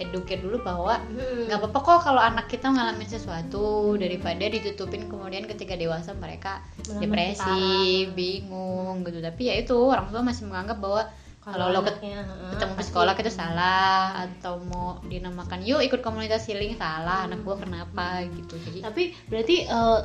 educate 0.00 0.40
dulu 0.40 0.64
bahwa 0.64 0.96
Hmm. 0.96 1.52
nggak 1.52 1.60
apa-apa 1.68 1.78
kok 1.84 2.00
kalau 2.08 2.20
anak 2.24 2.48
kita 2.48 2.72
ngalamin 2.72 3.04
sesuatu 3.12 3.92
daripada 4.00 4.48
ditutupin 4.48 5.04
kemudian 5.04 5.44
ketika 5.44 5.76
dewasa 5.76 6.16
mereka 6.16 6.64
depresi 6.96 7.44
makin 7.44 8.16
bingung 8.16 9.04
gitu. 9.04 9.20
Tapi 9.20 9.52
ya 9.52 9.60
itu 9.60 9.76
orang 9.76 10.08
tua 10.08 10.24
masih 10.24 10.48
menganggap 10.48 10.80
bahwa 10.80 11.12
kalau 11.46 11.70
lo 11.70 11.80
ketemu 11.86 12.26
di 12.50 12.56
pasti- 12.58 12.90
sekolah 12.90 13.14
itu 13.14 13.30
salah 13.30 14.26
atau 14.26 14.58
mau 14.66 14.98
dinamakan 15.06 15.62
yuk 15.62 15.78
ikut 15.78 16.02
komunitas 16.02 16.42
healing 16.50 16.74
salah 16.74 17.22
anak 17.30 17.46
gua 17.46 17.54
kenapa? 17.54 18.26
gitu. 18.26 18.58
Jadi 18.66 18.82
Tapi 18.82 19.02
berarti 19.30 19.56
eh, 19.62 20.00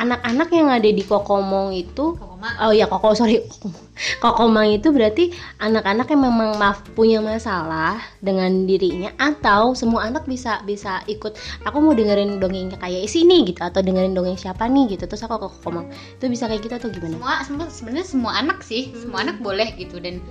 anak-anak 0.00 0.48
yang 0.56 0.72
ada 0.72 0.88
di 0.88 1.04
Kokomong 1.04 1.76
itu 1.76 2.16
kok 2.16 2.32
mak 2.40 2.56
Oh 2.64 2.72
ya 2.72 2.88
koko 2.88 3.12
sorry. 3.12 3.44
Kokomang 4.24 4.72
itu 4.72 4.88
berarti 4.88 5.28
anak-anak 5.60 6.08
yang 6.08 6.24
memang 6.24 6.56
maaf 6.56 6.80
punya 6.96 7.20
masalah 7.20 8.00
dengan 8.24 8.64
dirinya 8.64 9.12
atau 9.20 9.76
semua 9.76 10.08
anak 10.08 10.24
bisa 10.24 10.64
bisa 10.64 11.04
ikut 11.04 11.36
aku 11.68 11.76
mau 11.84 11.92
dengerin 11.92 12.40
dongeng 12.40 12.72
kayak 12.72 13.04
sini 13.04 13.44
gitu 13.52 13.60
atau 13.60 13.84
dengerin 13.84 14.16
dongeng 14.16 14.40
siapa 14.40 14.64
nih 14.64 14.96
gitu. 14.96 15.04
Terus 15.04 15.28
aku 15.28 15.36
ke 15.44 15.48
Kokomang 15.60 15.92
itu 15.92 16.24
bisa 16.32 16.48
kayak 16.48 16.64
gitu 16.64 16.74
atau 16.80 16.88
gimana? 16.88 17.20
semua 17.20 17.34
semua 17.44 17.66
sebenarnya 17.68 18.06
semua 18.08 18.32
anak 18.40 18.64
sih. 18.64 18.96
Semua 18.96 19.28
anak 19.28 19.44
boleh 19.44 19.68
gitu. 19.76 20.00
Dan 20.00 20.24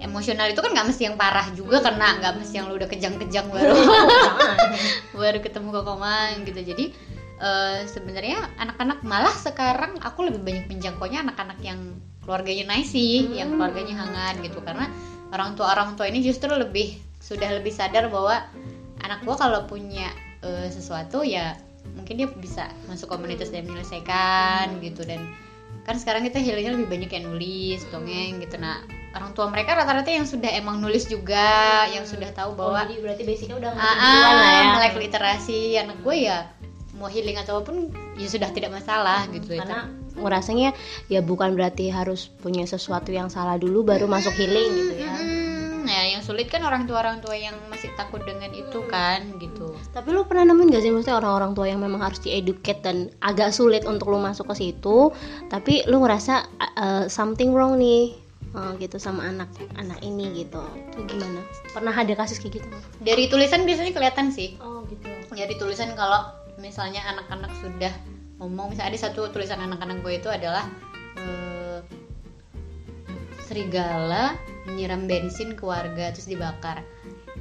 emosional 0.00 0.48
itu 0.52 0.60
kan 0.60 0.70
nggak 0.72 0.86
mesti 0.92 1.02
yang 1.08 1.16
parah 1.16 1.48
juga 1.56 1.80
karena 1.80 2.20
nggak 2.20 2.34
mesti 2.40 2.54
yang 2.60 2.66
lu 2.68 2.76
udah 2.76 2.88
kejang-kejang 2.90 3.46
baru. 3.54 3.76
Baru 5.16 5.38
ketemu 5.40 5.68
kokomang 5.72 6.44
gitu. 6.44 6.60
Jadi 6.60 6.84
eh, 7.40 7.78
sebenarnya 7.88 8.38
anak-anak 8.60 9.00
malah 9.06 9.32
sekarang 9.32 10.00
aku 10.04 10.28
lebih 10.28 10.40
banyak 10.44 10.66
menjangkaunya 10.68 11.24
anak-anak 11.24 11.58
yang 11.64 11.80
keluarganya 12.26 12.74
nice 12.74 12.90
sih 12.92 13.30
yang 13.32 13.54
keluarganya 13.56 13.94
hangat 13.96 14.42
gitu. 14.44 14.60
Karena 14.60 14.90
orang 15.32 15.56
tua 15.56 15.72
orang 15.72 15.96
tua 15.96 16.10
ini 16.10 16.20
justru 16.20 16.50
lebih 16.52 16.98
sudah 17.20 17.48
lebih 17.58 17.72
sadar 17.74 18.06
bahwa 18.12 18.44
anak 19.02 19.24
gua 19.24 19.36
kalau 19.38 19.60
punya 19.64 20.12
eh, 20.44 20.68
sesuatu 20.68 21.24
ya 21.24 21.56
mungkin 21.94 22.18
dia 22.18 22.28
bisa 22.28 22.68
masuk 22.90 23.08
komunitas 23.08 23.48
dan 23.48 23.64
menyelesaikan 23.64 24.76
gitu. 24.84 25.06
Dan 25.06 25.24
kan 25.86 25.96
sekarang 25.96 26.26
kita 26.26 26.42
healingnya 26.42 26.74
lebih 26.74 26.90
banyak 26.90 27.10
yang 27.14 27.24
nulis 27.30 27.80
dongeng 27.94 28.42
gitu. 28.42 28.58
Nah 28.58 28.82
orang 29.16 29.32
tua 29.32 29.48
mereka 29.48 29.72
rata-rata 29.74 30.12
yang 30.12 30.28
sudah 30.28 30.52
emang 30.52 30.78
nulis 30.78 31.08
juga 31.08 31.88
yang 31.88 32.04
sudah 32.04 32.30
tahu 32.36 32.52
Oh, 32.56 32.72
bahwa 32.72 32.84
jadi 32.86 32.94
berarti 33.02 33.22
basicnya 33.26 33.56
udah 33.58 33.70
ah, 33.72 33.76
ngerti 33.76 34.06
duluan 34.06 34.34
lah 34.36 34.52
ya. 34.52 34.64
melek 34.76 34.94
literasi 35.02 35.58
anak 35.80 35.98
gue 36.04 36.16
ya 36.28 36.38
mau 36.96 37.12
healing 37.12 37.36
atau 37.36 37.60
apa 37.60 37.68
pun 37.68 37.92
ya 38.16 38.28
sudah 38.28 38.48
tidak 38.56 38.72
masalah 38.72 39.28
gitu 39.28 39.52
ya 39.52 39.60
karena 39.64 39.92
ngerasanya 40.16 40.72
ya 41.12 41.20
bukan 41.20 41.52
berarti 41.52 41.92
harus 41.92 42.32
punya 42.40 42.64
sesuatu 42.64 43.12
yang 43.12 43.28
salah 43.28 43.60
dulu 43.60 43.84
baru 43.84 44.08
masuk 44.08 44.32
healing 44.32 44.70
gitu 44.72 45.04
ya. 45.04 45.12
Hmm, 45.12 45.84
nah 45.84 46.02
yang 46.08 46.24
sulit 46.24 46.48
kan 46.48 46.64
orang 46.64 46.88
tua 46.88 47.04
orang 47.04 47.20
tua 47.20 47.36
yang 47.36 47.52
masih 47.68 47.92
takut 48.00 48.24
dengan 48.24 48.48
itu 48.56 48.80
kan 48.88 49.28
gitu 49.36 49.76
Tapi 49.92 50.08
lu 50.08 50.24
pernah 50.24 50.48
nemuin 50.48 50.72
gak 50.72 50.82
sih 50.84 50.92
maksudnya 50.92 51.20
orang-orang 51.20 51.52
tua 51.52 51.66
yang 51.68 51.80
memang 51.84 52.00
harus 52.00 52.16
dieducate 52.24 52.80
dan 52.80 53.12
agak 53.20 53.52
sulit 53.52 53.84
untuk 53.84 54.08
lu 54.08 54.16
masuk 54.20 54.48
ke 54.52 54.54
situ, 54.56 55.12
tapi 55.52 55.84
lu 55.84 56.00
ngerasa 56.00 56.48
uh, 56.80 57.04
something 57.12 57.52
wrong 57.52 57.76
nih 57.76 58.16
uh, 58.56 58.72
gitu 58.80 58.96
sama 58.96 59.28
anak 59.28 59.46
anak 59.76 60.00
ini 60.00 60.42
gitu. 60.42 60.64
Itu 60.90 61.04
gimana? 61.06 61.44
Pernah 61.70 61.92
ada 61.92 62.14
kasus 62.16 62.40
kayak 62.40 62.58
gitu? 62.58 62.68
dari 62.98 63.28
tulisan 63.28 63.62
biasanya 63.62 63.92
kelihatan 63.92 64.32
sih 64.32 64.56
Oh 64.58 64.82
gitu. 64.88 65.06
dari 65.30 65.54
tulisan 65.60 65.92
kalau 65.94 66.32
misalnya 66.56 67.04
anak-anak 67.06 67.52
sudah 67.60 67.92
ngomong 68.40 68.72
misalnya 68.72 68.96
ada 68.96 69.00
satu 69.08 69.28
tulisan 69.30 69.60
anak-anak 69.60 70.00
gue 70.00 70.16
itu 70.16 70.28
adalah 70.32 70.64
eh, 71.16 71.80
serigala 73.46 74.34
menyiram 74.66 75.06
bensin 75.06 75.54
ke 75.54 75.62
warga 75.62 76.10
terus 76.10 76.26
dibakar 76.26 76.82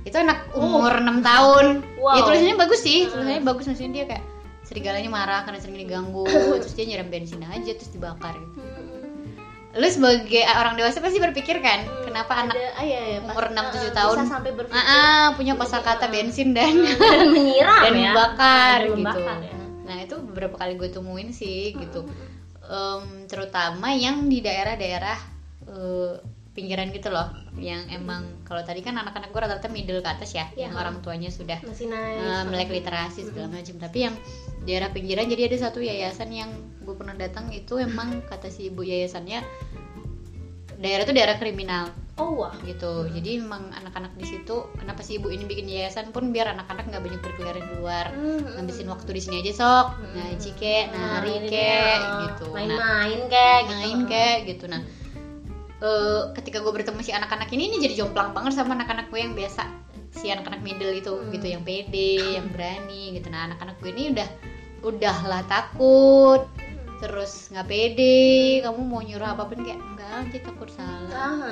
itu 0.05 0.13
anak 0.15 0.45
umur 0.53 0.93
6 1.01 1.25
tahun 1.25 1.65
Wow. 1.97 2.13
ya 2.13 2.21
tulisannya 2.21 2.57
bagus 2.59 2.79
sih 2.85 3.09
tulisannya 3.09 3.41
bagus 3.41 3.65
maksudnya 3.65 3.91
dia 3.91 4.05
kayak 4.05 4.23
serigalanya 4.61 5.09
marah 5.09 5.41
karena 5.41 5.57
sering 5.57 5.77
diganggu 5.79 6.27
terus 6.61 6.75
dia 6.77 6.85
nyiram 6.85 7.09
bensin 7.09 7.41
aja 7.41 7.71
terus 7.73 7.89
dibakar 7.89 8.37
gitu 8.37 8.61
lu 9.75 9.87
sebagai 9.87 10.39
orang 10.47 10.75
dewasa 10.75 11.03
pasti 11.03 11.19
berpikir 11.19 11.59
kan 11.59 11.83
kenapa 12.01 12.31
anak 12.37 12.55
Ada, 12.55 12.67
ah, 12.73 12.83
iya, 12.83 12.99
iya, 13.05 13.17
umur 13.19 13.51
6 13.51 13.53
uh, 13.53 13.63
7 13.67 13.75
bisa 13.75 13.91
tahun 13.91 14.15
sampai 14.23 14.51
berpikir 14.55 14.79
ah, 14.79 14.87
ah, 14.87 15.25
punya 15.35 15.53
kosakata 15.53 16.07
bensin 16.07 16.55
dan 16.55 16.79
dan 16.79 17.27
menyiram 17.35 17.83
dan 17.83 17.91
ya. 17.91 17.99
membakar 18.07 18.79
Dan 18.81 18.95
gitu. 18.95 19.19
ya. 19.19 19.35
Nah 19.83 19.97
itu 19.99 20.15
beberapa 20.23 20.55
kali 20.55 20.73
gue 20.75 20.89
temuin 20.89 21.29
sih 21.29 21.75
gitu, 21.75 22.07
Em, 22.65 23.29
terutama 23.29 23.93
yang 23.93 24.25
di 24.25 24.41
daerah-daerah 24.41 25.17
eh, 25.67 26.17
pinggiran 26.49 26.89
gitu 26.89 27.11
loh, 27.11 27.29
yang 27.59 27.83
emang 27.91 28.25
kalau 28.41 28.63
tadi 28.63 28.79
kan 28.79 28.95
anak-anak 28.95 29.29
gue 29.29 29.37
rata-rata 29.37 29.67
middle 29.67 29.99
ke 29.99 30.07
atas 30.07 30.33
ya, 30.33 30.47
Iya. 30.55 30.65
yang 30.65 30.73
orang 30.73 31.03
tuanya 31.03 31.29
sudah 31.29 31.59
Masih 31.61 31.85
naik. 31.85 32.17
eh, 32.17 32.43
melek 32.47 32.69
literasi 32.71 33.27
segala 33.27 33.51
macam. 33.51 33.75
Tapi 33.75 33.97
yang 34.01 34.15
daerah 34.65 34.89
pinggiran 34.89 35.27
jadi 35.27 35.45
ada 35.45 35.57
satu 35.61 35.77
yayasan 35.77 36.31
yang 36.31 36.49
gue 36.81 36.95
pernah 36.95 37.13
datang 37.13 37.53
itu 37.53 37.77
emang 37.77 38.25
kata 38.25 38.49
si 38.49 38.69
ibu 38.69 38.81
yayasannya 38.81 39.45
daerah 40.85 41.03
itu 41.03 41.13
daerah 41.17 41.35
kriminal. 41.41 41.89
Oh 42.15 42.31
wah. 42.39 42.53
gitu. 42.63 43.11
Jadi 43.11 43.43
memang 43.43 43.75
anak-anak 43.75 44.15
di 44.15 44.23
situ 44.23 44.71
kenapa 44.79 45.03
si 45.03 45.19
ibu 45.19 45.27
ini 45.27 45.43
bikin 45.43 45.67
yayasan 45.67 46.15
pun 46.15 46.31
biar 46.31 46.53
anak-anak 46.55 46.87
nggak 46.87 47.03
banyak 47.03 47.21
berkeliaran 47.25 47.65
di 47.65 47.73
luar. 47.81 48.05
Ngabisin 48.55 48.87
waktu 48.87 49.09
di 49.11 49.21
sini 49.25 49.35
aja 49.43 49.51
sok. 49.51 49.87
Ngaji 50.15 50.49
kek 50.55 50.85
nari 50.95 51.31
ini 51.43 51.47
kek 51.51 51.99
dia, 51.99 52.21
gitu. 52.29 52.45
Nah 52.53 52.55
Main-main 52.55 53.19
kayak 53.27 53.59
gitu. 53.67 53.75
main 53.75 53.99
kek 54.07 54.37
gitu. 54.47 54.65
Nah 54.71 54.81
eh, 55.83 56.21
ketika 56.39 56.57
gue 56.63 56.71
bertemu 56.71 56.99
si 57.03 57.11
anak-anak 57.11 57.49
ini 57.51 57.63
ini 57.67 57.77
jadi 57.83 58.05
jomplang 58.05 58.31
banget 58.31 58.55
sama 58.55 58.79
anak-anak 58.79 59.11
gue 59.11 59.19
yang 59.19 59.35
biasa. 59.35 59.67
Si 60.15 60.31
anak-anak 60.31 60.63
middle 60.63 60.95
itu 60.95 61.11
gitu 61.35 61.47
yang 61.51 61.67
pede 61.67 62.39
yang 62.39 62.47
berani 62.47 63.19
gitu. 63.19 63.27
Nah 63.27 63.51
anak-anak 63.51 63.75
gue 63.83 63.91
ini 63.91 64.15
udah 64.15 64.29
udahlah 64.85 65.43
takut 65.51 66.47
terus 66.95 67.51
nggak 67.51 67.67
pede 67.67 68.17
kamu 68.63 68.81
mau 68.81 69.01
nyuruh 69.03 69.27
apa 69.27 69.43
pun 69.45 69.59
kayak 69.61 69.79
enggak 69.79 70.09
aja 70.15 70.37
takut 70.47 70.69
salah. 70.71 71.11
Ah, 71.11 71.51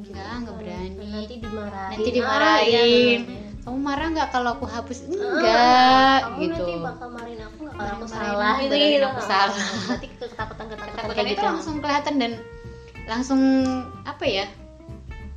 enggak 0.00 0.32
nggak 0.46 0.56
berani. 0.56 1.06
Nanti 1.10 1.34
dimarahin. 1.42 1.90
Nanti 1.90 2.08
Ah, 2.08 2.14
dimarahin. 2.14 3.20
iya, 3.26 3.42
kamu 3.64 3.78
marah 3.80 4.06
nggak 4.12 4.28
kalau 4.30 4.50
aku 4.54 4.66
hapus? 4.66 4.98
Ah, 5.02 5.10
enggak 5.10 6.16
kamu 6.22 6.38
gitu. 6.38 6.54
nanti 6.54 6.72
bakal 6.78 7.08
marahin 7.10 7.40
aku 7.42 7.56
nggak 7.58 7.74
kalau 7.74 7.92
aku 7.96 8.06
salah? 8.06 8.54
gitu 8.62 8.74
marahin 8.74 8.94
gitu 8.94 9.06
aku 9.10 9.22
salah. 9.22 9.56
nanti 9.90 10.06
ketakutan 10.14 10.66
ketakutan 10.70 10.94
ketakutan 10.94 11.24
itu 11.24 11.32
gitu. 11.34 11.42
langsung 11.44 11.74
kelihatan 11.82 12.14
dan 12.16 12.32
langsung 13.04 13.40
apa 14.04 14.24
ya 14.24 14.46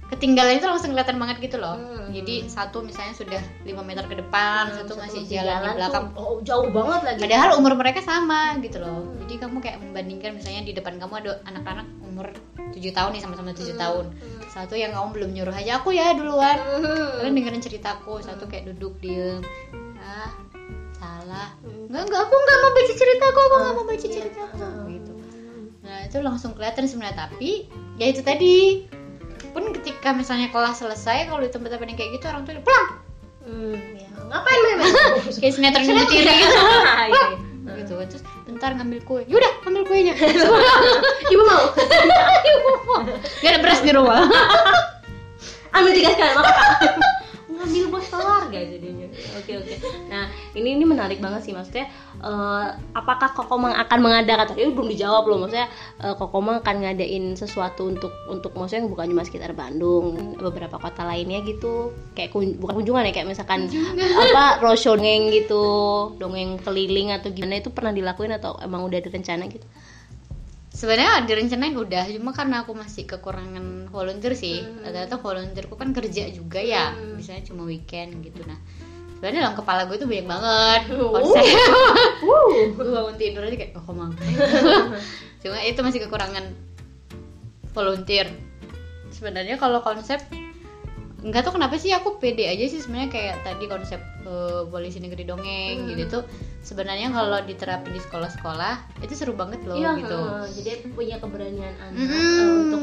ketinggalan 0.07 0.55
itu 0.55 0.67
langsung 0.67 0.95
kelihatan 0.95 1.19
banget 1.19 1.37
gitu 1.43 1.57
loh. 1.59 1.75
Hmm. 1.75 2.09
jadi 2.09 2.47
satu 2.47 2.79
misalnya 2.79 3.11
sudah 3.11 3.41
5 3.67 3.75
meter 3.83 4.07
ke 4.07 4.15
depan 4.15 4.71
satu 4.71 4.95
masih 4.95 5.27
masih 5.27 5.43
jalan, 5.43 5.59
di 5.59 5.75
belakang 5.75 6.05
tuh, 6.15 6.23
oh, 6.23 6.39
jauh 6.39 6.67
banget 6.71 7.01
lagi. 7.03 7.19
Padahal 7.27 7.49
umur 7.59 7.73
mereka 7.75 7.99
sama 7.99 8.55
gitu 8.63 8.79
loh. 8.79 9.11
Jadi 9.27 9.33
kamu 9.37 9.57
kayak 9.59 9.77
membandingkan 9.83 10.31
misalnya 10.39 10.63
di 10.63 10.71
depan 10.71 10.95
kamu 10.95 11.13
ada 11.19 11.31
anak-anak 11.43 11.87
umur 12.01 12.27
7 12.71 12.79
tahun 12.95 13.09
nih 13.11 13.21
sama-sama 13.21 13.51
7 13.51 13.75
tahun. 13.75 14.05
satu 14.47 14.73
yang 14.73 14.89
kamu 14.89 15.07
belum 15.13 15.29
nyuruh 15.35 15.53
aja 15.53 15.77
aku 15.77 15.91
ya 15.91 16.15
duluan. 16.15 16.57
Hmm. 16.57 17.21
kalian 17.21 17.35
dengerin 17.35 17.61
ceritaku. 17.61 18.23
Satu 18.23 18.47
kayak 18.47 18.71
duduk 18.73 18.95
diem. 18.97 19.43
Ah 19.99 20.31
salah. 20.95 21.53
Hmm. 21.61 21.91
nggak 21.91 22.03
nggak 22.07 22.21
aku 22.23 22.33
nggak 22.33 22.57
mau 22.57 22.71
baca 22.73 22.93
cerita 22.95 23.25
aku 23.27 23.39
aku 23.43 23.55
nggak 23.59 23.73
mau 23.75 23.85
baca 23.85 23.99
Iya. 24.01 24.15
cerita. 24.15 24.39
Aku 24.47 24.57
Hmm. 24.57 24.87
gitu. 24.89 25.11
Nah 25.83 25.97
itu 26.07 26.17
langsung 26.23 26.51
kelihatan 26.55 26.87
sebenarnya. 26.87 27.27
Tapi 27.27 27.51
ya 27.99 28.05
itu 28.07 28.21
tadi 28.23 28.55
pun 29.51 29.63
ketika 29.75 30.13
misalnya 30.13 30.47
kelas 30.51 30.79
selesai 30.79 31.27
kalau 31.27 31.41
di 31.43 31.49
tempat-tempat 31.51 31.87
yang 31.87 31.97
kayak 31.99 32.11
gitu 32.19 32.25
orang 32.27 32.43
tuh 32.43 32.53
pulang. 32.63 32.87
Hmm, 33.47 33.75
ya. 33.95 34.07
ngapain 34.27 34.59
main 34.59 34.77
kayak 35.41 35.53
sinetron 35.55 35.87
ibu 35.87 36.03
tiri 36.11 36.27
gitu 36.27 36.51
Iya, 36.51 37.07
iya. 37.15 37.25
gitu 37.79 37.93
terus 38.11 38.23
bentar 38.43 38.75
ngambil 38.75 38.99
kue. 39.07 39.21
Yaudah 39.27 39.53
ambil 39.63 39.83
kuenya. 39.87 40.11
Ibu 41.33 41.43
mau. 41.47 41.63
Gak 43.39 43.51
ada 43.55 43.59
beras 43.63 43.79
di 43.83 43.91
rumah. 43.95 44.27
Ambil 45.71 45.91
tiga 45.95 46.11
sekali 46.15 46.33
ngambil 47.67 47.85
bos 47.91 48.07
keluarga 48.07 48.59
jadinya. 48.63 49.07
Oke 49.39 49.51
oke. 49.59 49.75
Nah 50.07 50.29
ini 50.55 50.79
ini 50.79 50.85
menarik 50.87 51.19
banget 51.19 51.49
sih 51.49 51.53
maksudnya 51.55 51.91
eh, 52.19 52.67
apakah 52.95 53.33
Kokomang 53.35 53.75
akan 53.75 53.99
mengadakan 53.99 54.55
tadi 54.55 54.69
belum 54.71 54.87
dijawab 54.87 55.27
loh 55.27 55.43
maksudnya 55.43 55.67
eh, 55.99 56.15
Kokomang 56.15 56.63
akan 56.63 56.75
ngadain 56.85 57.35
sesuatu 57.35 57.89
untuk 57.89 58.13
untuk 58.29 58.55
maksudnya 58.55 58.87
bukan 58.87 59.11
cuma 59.11 59.23
sekitar 59.27 59.51
Bandung 59.51 60.39
beberapa 60.39 60.79
kota 60.79 61.03
lainnya 61.03 61.43
gitu. 61.43 61.91
Kayak 62.15 62.31
kun- 62.31 62.55
bukan 62.55 62.79
kunjungan 62.83 63.07
ya 63.07 63.13
kayak 63.13 63.27
misalkan 63.27 63.67
apa 63.97 64.63
roadshow 64.63 64.97
dongeng 64.97 65.29
gitu 65.29 65.65
dongeng 66.17 66.57
keliling 66.65 67.13
atau 67.13 67.29
gimana 67.29 67.61
itu 67.61 67.69
pernah 67.69 67.93
dilakuin 67.93 68.33
atau 68.33 68.57
emang 68.57 68.81
udah 68.89 68.97
ada 68.97 69.13
rencana 69.13 69.45
gitu 69.45 69.67
sebenarnya 70.77 71.25
direncanain 71.25 71.73
udah 71.73 72.05
cuma 72.13 72.37
karena 72.37 72.61
aku 72.61 72.77
masih 72.77 73.09
kekurangan 73.09 73.89
volunteer 73.89 74.37
sih. 74.37 74.61
Rata-rata 74.85 75.17
volunteerku 75.17 75.73
kan 75.73 75.89
kerja 75.89 76.29
juga 76.29 76.61
ya 76.61 76.93
Hmm. 76.93 77.17
misalnya 77.17 77.49
cuma 77.49 77.65
weekend 77.65 78.21
gitu. 78.21 78.45
Nah 78.45 78.61
sebenarnya 79.17 79.49
dalam 79.49 79.57
kepala 79.57 79.89
gue 79.89 79.97
itu 79.97 80.05
banyak 80.05 80.27
banget 80.29 80.81
konsep. 80.93 81.41
Uh. 82.27 82.73
gue 82.77 82.91
bangun 82.93 83.15
tidur 83.17 83.41
aja 83.45 83.57
kayak 83.57 83.73
oh 83.77 83.83
komang 83.85 84.13
cuma 85.41 85.57
itu 85.65 85.79
masih 85.81 86.05
kekurangan 86.05 86.45
volunteer. 87.73 88.29
Sebenarnya 89.09 89.57
kalau 89.57 89.81
konsep 89.81 90.21
nggak 91.19 91.41
tahu 91.41 91.53
kenapa 91.55 91.75
sih 91.75 91.89
aku 91.89 92.17
pede 92.17 92.45
aja 92.45 92.61
sih 92.63 92.77
sebenarnya 92.77 93.09
kayak 93.09 93.35
tadi 93.41 93.65
konsep 93.65 93.97
eh, 94.21 94.61
polisi 94.65 94.97
negeri 94.97 95.23
dongeng 95.23 95.75
Hmm. 95.79 95.89
gitu 95.89 96.03
tuh 96.11 96.23
sebenarnya 96.61 97.09
kalau 97.09 97.41
diterapin 97.41 97.89
di 97.89 97.99
sekolah-sekolah 97.99 98.73
itu 98.99 99.13
seru 99.13 99.33
banget 99.33 99.63
loh 99.63 99.73
Iya, 99.73 99.97
gitu 99.97 100.13
heeh. 100.15 100.45
jadi 100.55 100.71
punya 100.91 101.15
keberanian 101.17 101.73
anak 101.75 102.05
eh, 102.05 102.45
untuk 102.61 102.81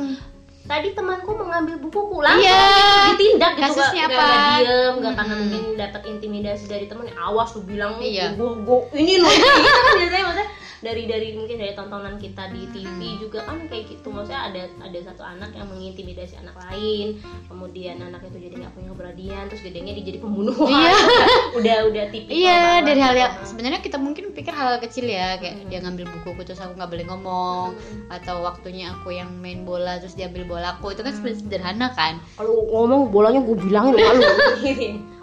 tadi 0.64 0.88
temanku 0.90 1.30
mengambil 1.32 1.76
bukuku 1.78 2.18
langsung 2.18 2.42
Iya. 2.42 3.12
ditindak 3.12 3.52
gitu 3.54 3.64
Kasusnya 3.70 4.04
nggak- 4.04 4.18
apa? 4.18 4.26
nggak 4.26 4.58
diem 4.58 4.94
nggak 4.96 5.14
karena 5.14 5.34
mungkin 5.36 5.62
dapat 5.76 6.02
intimidasi 6.04 6.64
dari 6.66 6.86
temen 6.86 7.06
awas 7.14 7.52
lu 7.52 7.62
bilang 7.62 8.00
Iya. 8.00 8.34
gua, 8.34 8.50
ini 8.92 9.14
loh 9.16 9.30
gitu 9.30 9.46
kan 9.46 9.94
biasanya 9.94 10.24
maksudnya 10.24 10.48
dari 10.84 11.02
dari 11.04 11.32
mungkin 11.32 11.56
dari 11.56 11.72
tontonan 11.72 12.14
kita 12.16 12.52
di 12.52 12.68
TV 12.68 13.00
juga 13.18 13.40
kan 13.42 13.64
kayak 13.64 13.88
gitu 13.88 14.06
maksudnya 14.06 14.52
ada 14.52 14.62
ada 14.78 14.98
satu 15.00 15.24
anak 15.24 15.50
yang 15.50 15.64
mengintimidasi 15.66 16.36
anak 16.36 16.52
lain 16.62 17.18
kemudian 17.48 17.96
anak 17.98 18.20
itu 18.22 18.36
jadi 18.38 18.54
nggak 18.60 18.72
punya 18.72 18.88
keberanian 18.92 19.44
terus 19.48 19.62
gedenya 19.62 19.92
dia 19.92 20.04
jadi 20.04 20.18
pembunuh 20.20 20.52
Iya. 20.54 20.92
udah 21.58 21.76
udah 21.88 22.04
tipikal 22.08 22.36
Iya 22.36 22.52
banget. 22.54 22.82
dari 22.84 23.00
hal 23.00 23.14
yang 23.16 23.32
Heeh. 23.32 23.46
sebenarnya 23.46 23.80
kita 23.80 23.96
mungkin 23.96 24.24
pikir 24.30 24.52
hal 24.52 24.76
kecil 24.78 25.06
ya 25.06 25.34
kayak 25.36 25.56
Hmm. 25.56 25.68
dia 25.68 25.78
ngambil 25.80 26.04
buku 26.12 26.44
terus 26.44 26.60
aku 26.60 26.76
nggak 26.76 26.90
boleh 26.90 27.06
ngomong 27.08 27.68
Hmm. 27.72 28.06
atau 28.12 28.42
waktunya 28.42 28.92
aku 28.92 29.08
yang 29.10 29.32
main 29.34 29.64
bola 29.64 29.96
terus 29.96 30.12
dia 30.12 30.26
ambil 30.26 30.44
bola 30.46 30.76
aku 30.76 30.90
itu 30.90 31.00
kan 31.00 31.10
Hmm. 31.10 31.18
sebenarnya 31.18 31.40
sederhana 31.40 31.88
kan 31.90 32.14
kalau 32.36 32.60
ngomong 32.66 33.08
bolanya 33.08 33.40
gue 33.40 33.56
bilangin 33.56 33.96
sama 33.96 34.12
lu 34.12 34.24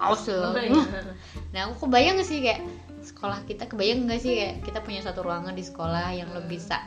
Aus 0.02 0.26
loh. 0.26 0.58
Nah 1.54 1.68
aku 1.68 1.86
kebayang 1.86 2.16
gak 2.16 2.26
sih 2.26 2.40
kayak 2.40 2.64
sekolah 3.04 3.44
kita 3.44 3.66
kebayang 3.66 4.06
gak 4.06 4.20
sih 4.20 4.34
kayak 4.36 4.56
kita 4.62 4.80
punya 4.80 5.00
satu 5.00 5.22
ruangan 5.22 5.52
di 5.52 5.62
sekolah 5.62 6.12
yang 6.12 6.30
lo 6.30 6.42
bisa 6.44 6.78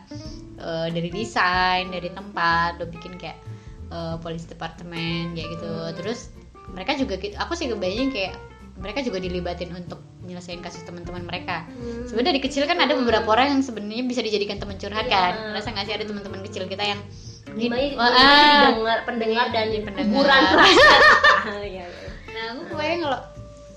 eh, 0.56 0.88
dari 0.88 1.08
desain 1.08 1.88
dari 1.88 2.08
tempat 2.08 2.78
lo 2.78 2.86
bikin 2.86 3.14
kayak 3.14 3.38
eh, 3.88 4.16
police 4.18 4.44
departemen 4.44 5.32
kayak 5.32 5.48
gitu 5.50 5.70
terus 5.94 6.30
mereka 6.66 6.94
juga 6.94 7.14
aku 7.36 7.52
sih 7.52 7.66
kebayang 7.66 8.08
kayak 8.08 8.34
mereka 8.74 9.00
juga 9.00 9.18
dilibatin 9.18 9.70
untuk 9.70 10.02
menyelesaikan 10.20 10.58
kasus 10.60 10.82
teman-teman 10.82 11.22
mereka 11.22 11.62
Hmm. 11.68 12.06
sebenarnya 12.06 12.30
dari 12.32 12.40
kecil 12.40 12.64
kan 12.64 12.76
ada 12.76 12.94
beberapa 12.94 13.28
orang 13.28 13.46
yang 13.50 13.62
sebenarnya 13.62 14.02
bisa 14.02 14.18
dijadikan 14.18 14.56
teman 14.56 14.74
curhat 14.76 15.04
Iya. 15.04 15.12
kan 15.12 15.32
merasa 15.52 15.70
nggak 15.70 15.84
sih 15.84 15.94
ada 15.94 16.04
teman-teman 16.04 16.40
kecil 16.42 16.64
kita 16.64 16.82
yang 16.84 17.00
Wah, 17.44 17.54
gimana 17.54 18.08
ah. 18.10 18.66
didengar 18.66 18.98
pendengar 19.04 19.46
dan 19.50 19.66
pendengar. 19.78 20.08
kuburan 20.08 20.42
Iya, 21.60 21.84
iya. 21.84 21.84
Nah, 22.26 22.44
aku 22.50 22.62
kebayang 22.66 23.00
kalau 23.04 23.20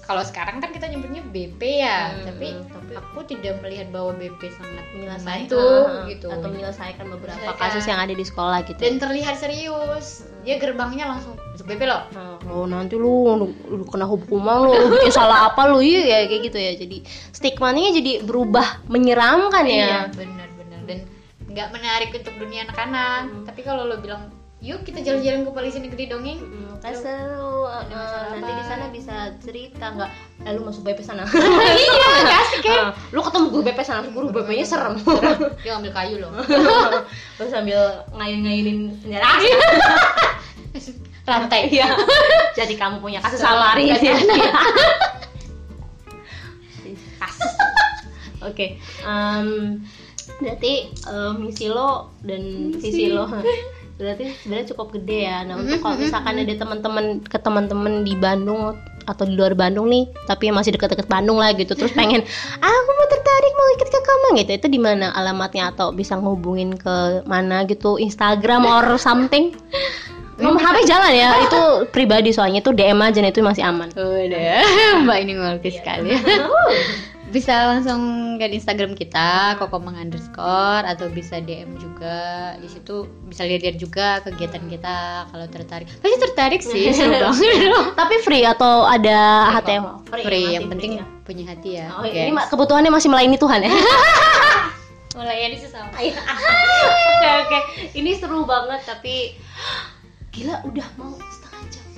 kalau 0.07 0.23
sekarang 0.23 0.57
kan 0.57 0.71
kita 0.71 0.87
nyebutnya 0.87 1.19
BP 1.21 1.59
ya, 1.77 2.09
Hmm, 2.09 2.23
tapi 2.25 2.47
tapi- 2.63 2.95
aku 2.95 3.19
tidak 3.27 3.59
melihat 3.59 3.91
bahwa 3.91 4.15
BP 4.15 4.39
sangat 4.49 4.85
menyelesaikan 4.95 5.59
ah, 5.59 6.07
gitu. 6.07 6.27
atau 6.29 6.47
menyelesaikan 6.47 7.05
beberapa 7.09 7.35
Menyelesaikan. 7.37 7.59
kasus 7.67 7.83
yang 7.83 7.99
ada 7.99 8.13
di 8.13 8.23
sekolah 8.23 8.59
gitu 8.63 8.79
Dan 8.79 8.95
terlihat 8.97 9.35
serius. 9.35 10.23
Dia 10.41 10.55
gerbangnya 10.55 11.05
langsung 11.09 11.35
masuk 11.35 11.67
BP 11.67 11.83
loh. 11.83 12.07
Nah, 12.09 12.39
oh 12.47 12.63
nanti 12.65 12.95
lu, 12.95 13.11
lu, 13.35 13.45
lu 13.67 13.83
kena 13.83 14.05
hukuman 14.05 14.63
lu, 14.63 14.71
lu 14.71 14.95
bikin 14.95 15.11
salah 15.11 15.51
apa 15.51 15.67
lu 15.67 15.77
iya 15.77 16.01
ya 16.07 16.19
kayak 16.25 16.41
gitu 16.45 16.57
ya 16.57 16.71
jadi 16.73 16.97
stigmanya 17.29 17.91
jadi 17.93 18.11
berubah 18.23 18.87
menyeramkan 18.87 19.67
ya 19.67 19.75
Iya, 19.75 19.99
benar-benar 20.09 20.79
dan 20.85 20.99
nggak 21.47 21.67
menarik 21.69 22.09
untuk 22.13 22.31
dunia 22.37 22.63
anak-anak. 22.63 23.21
Hmm. 23.25 23.43
Tapi 23.43 23.61
kalau 23.61 23.83
lo 23.83 23.97
bilang, 23.97 24.31
"Yuk 24.67 24.83
kita 24.83 24.99
jalan-jalan 24.99 25.47
ke 25.47 25.51
polisi 25.55 25.79
negeri 25.79 26.11
dongeng." 26.11 26.39
Hmm, 26.43 26.75
kan 26.83 26.93
seru 26.93 27.57
masalah 27.67 28.37
nanti 28.37 28.51
di 28.51 28.63
sana 28.65 28.85
bisa 28.91 29.15
cerita 29.41 29.85
nggak 29.93 30.11
eh, 30.45 30.51
lu 30.55 30.61
masuk 30.67 30.81
BP 30.85 30.99
sana 31.03 31.23
iya, 31.83 32.09
kasih 32.25 32.59
kan. 32.63 32.77
Ah, 32.77 32.91
lu 33.11 33.19
ketemu 33.21 33.45
guru 33.51 33.61
BP 33.65 33.79
sana 33.83 33.99
guru 34.07 34.27
BP 34.31 34.49
nya 34.61 34.65
serem 34.65 34.93
Dia 35.61 35.71
ngambil 35.77 35.91
kayu 35.93 36.15
loh. 36.21 36.31
terus 37.37 37.51
sambil 37.51 37.79
ngayun-ngayunin 38.13 38.93
senjata 39.01 39.27
Rantai. 41.27 41.67
Iya. 41.67 41.91
Jadi 42.55 42.79
kamu 42.79 43.03
punya 43.03 43.19
kasus 43.19 43.43
sama 43.43 43.75
hari 43.75 43.91
ini. 43.91 44.15
kasus. 47.19 47.53
Oke. 48.47 48.79
em, 49.03 49.83
berarti 50.39 50.87
em, 50.87 51.35
misi 51.43 51.67
lo 51.67 52.15
dan 52.23 52.71
visi 52.79 53.11
lo 53.11 53.27
berarti 53.97 54.29
sebenarnya 54.45 54.67
cukup 54.73 54.87
gede 54.93 55.19
ya. 55.25 55.41
Nah, 55.41 55.57
untuk 55.57 55.81
kalau 55.81 55.97
misalkan 55.97 56.37
ada 56.37 56.53
teman-teman 56.53 57.05
ke 57.25 57.37
teman-teman 57.41 58.05
di 58.05 58.13
Bandung 58.13 58.77
atau 59.09 59.23
di 59.25 59.33
luar 59.33 59.57
Bandung 59.57 59.89
nih, 59.89 60.05
tapi 60.29 60.53
masih 60.53 60.77
dekat-dekat 60.77 61.09
Bandung 61.09 61.41
lah 61.41 61.49
gitu, 61.57 61.73
terus 61.73 61.89
pengen, 61.99 62.21
"Ah, 62.61 62.69
aku 62.69 62.91
mau 62.93 63.07
tertarik 63.09 63.53
mau 63.57 63.67
ikut 63.73 63.89
ke 63.89 63.99
kamu 63.99 64.27
gitu. 64.45 64.51
Itu 64.53 64.67
di 64.69 64.79
mana 64.79 65.09
alamatnya 65.17 65.73
atau 65.73 65.89
bisa 65.89 66.13
ngehubungin 66.13 66.77
ke 66.77 67.25
mana 67.25 67.65
gitu, 67.65 67.97
Instagram 67.97 68.69
or 68.69 68.85
something? 69.01 69.57
Nomor 70.37 70.61
HP 70.61 70.85
jangan 70.85 71.09
ya, 71.17 71.33
itu 71.49 71.61
pribadi 71.89 72.29
soalnya 72.29 72.61
itu 72.61 72.69
DM 72.69 73.01
aja 73.01 73.25
nah, 73.25 73.33
itu 73.33 73.41
masih 73.41 73.65
aman. 73.65 73.89
Udah, 73.97 74.61
Mbak 75.01 75.17
ini 75.25 75.33
ngerti 75.33 75.69
sekali. 75.81 76.13
Bisa 77.27 77.75
langsung 77.75 78.01
ke 78.39 78.47
Instagram 78.47 78.95
kita 78.95 79.59
kokomang 79.59 79.99
underscore 79.99 80.87
atau 80.87 81.11
bisa 81.11 81.43
DM 81.43 81.75
juga. 81.75 82.55
Di 82.57 82.71
situ 82.71 83.03
bisa 83.27 83.43
lihat-lihat 83.43 83.77
juga 83.77 84.23
kegiatan 84.23 84.63
kita 84.71 84.97
kalau 85.27 85.45
tertarik. 85.51 85.91
Pasti 85.99 86.17
tertarik 86.23 86.61
sih 86.63 86.87
seru 86.95 87.11
banget. 87.11 87.95
Tapi 87.99 88.15
free 88.23 88.47
atau 88.47 88.87
ada 88.87 89.51
Free 89.51 89.55
HTM? 89.59 89.83
free 90.07 90.23
masih 90.23 90.55
yang 90.55 90.65
penting 90.71 90.91
ya. 90.99 91.05
punya 91.27 91.43
hati 91.51 91.69
ya. 91.83 91.87
Oh, 91.91 92.07
guys. 92.07 92.23
ini 92.23 92.31
ma- 92.31 92.47
kebutuhannya 92.47 92.91
masih 92.91 93.09
melayani 93.11 93.35
Tuhan 93.35 93.59
ya. 93.67 93.71
melayani 95.17 95.57
sesama 95.57 95.89
Oke 95.97 97.29
oke, 97.41 97.59
ini 97.97 98.13
seru 98.13 98.45
banget 98.45 98.85
tapi 98.85 99.33
gila 100.33 100.61
udah 100.63 100.87
mau 100.95 101.11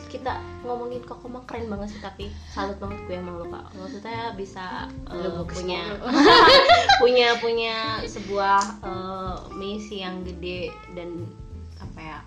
kita 0.09 0.41
ngomongin 0.65 1.05
kok 1.05 1.21
emang 1.21 1.45
keren 1.45 1.69
banget 1.69 1.93
sih 1.93 2.01
tapi 2.01 2.25
salut 2.49 2.75
banget 2.81 2.97
gue 3.05 3.15
emang 3.21 3.37
lo 3.37 3.45
kak. 3.47 3.69
Maksudnya 3.77 4.33
bisa 4.33 4.89
uh, 5.05 5.45
punya 5.45 5.95
punya 7.01 7.27
punya 7.37 7.75
sebuah 8.09 8.61
uh, 8.81 9.37
misi 9.53 10.01
yang 10.01 10.25
gede 10.25 10.73
dan 10.97 11.29
apa 11.77 11.99
ya 12.01 12.19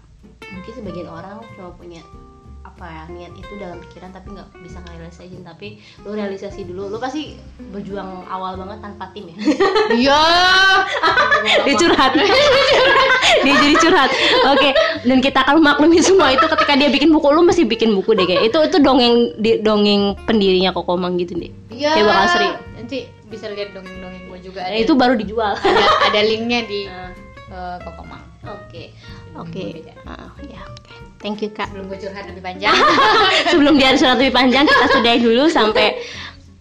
mungkin 0.55 0.73
sebagian 0.73 1.09
orang 1.11 1.43
cuma 1.59 1.75
punya 1.75 2.01
apa 2.63 2.87
ya 2.87 3.03
niat 3.11 3.35
itu 3.35 3.53
dalam 3.59 3.79
pikiran 3.83 4.11
tapi 4.15 4.35
nggak 4.35 4.49
bisa 4.63 4.79
ngerealisasiin. 4.87 5.43
Tapi 5.43 5.67
lo 6.07 6.15
realisasi 6.15 6.61
dulu. 6.67 6.89
Lo 6.91 6.99
pasti 7.03 7.35
berjuang 7.75 8.27
awal 8.31 8.55
banget 8.59 8.79
tanpa 8.81 9.11
tim 9.13 9.31
ya? 9.31 9.37
Iya. 10.03 10.23
Dia 11.67 11.75
curhat. 11.75 12.13
dia 13.45 13.55
jadi 13.59 13.75
curhat. 13.77 14.11
Oke 14.55 14.71
dan 15.03 15.19
kita 15.19 15.43
akan 15.43 15.63
maklumi 15.63 15.99
semua 15.99 16.31
itu 16.35 16.47
ketika 16.47 16.73
dia 16.79 16.89
bikin 16.89 17.11
buku. 17.11 17.27
Lu 17.31 17.43
mesti 17.43 17.67
bikin 17.67 17.95
buku 17.95 18.15
deh 18.15 18.27
kayak. 18.27 18.51
Itu 18.51 18.59
itu 18.63 18.79
dongeng 18.79 19.37
di, 19.39 19.59
dongeng 19.61 20.15
pendirinya 20.27 20.71
kokomang 20.75 21.19
gitu 21.19 21.35
deh 21.39 21.51
iya. 21.75 21.99
Kayak 21.99 22.07
bakal 22.09 22.27
seri. 22.31 22.49
nanti 22.79 22.99
bisa 23.27 23.47
lihat 23.49 23.73
dongeng-dongeng 23.73 24.25
gue 24.29 24.39
juga. 24.45 24.61
Nah, 24.67 24.77
ada 24.77 24.79
itu 24.79 24.93
baru 24.93 25.15
dijual. 25.17 25.53
Ada, 25.57 25.85
ada 26.13 26.21
linknya 26.31 26.61
di 26.69 26.81
uh, 27.51 27.77
kokomang 27.83 28.23
oke. 28.47 28.85
Oke. 29.33 29.81
Beda. 29.81 29.95
Ah, 30.05 30.29
ya 30.45 30.61
oke 30.69 31.12
thank 31.23 31.41
you 31.41 31.49
kak. 31.55 31.71
Sebelum 31.71 31.87
gue 31.89 31.99
curhat 32.03 32.27
lebih 32.27 32.43
panjang. 32.43 32.75
Sebelum 33.55 33.75
dia 33.79 33.95
surat 33.95 34.19
lebih 34.19 34.35
panjang 34.35 34.67
kita 34.67 34.87
sudahi 34.91 35.19
dulu 35.23 35.47
sampai 35.49 36.03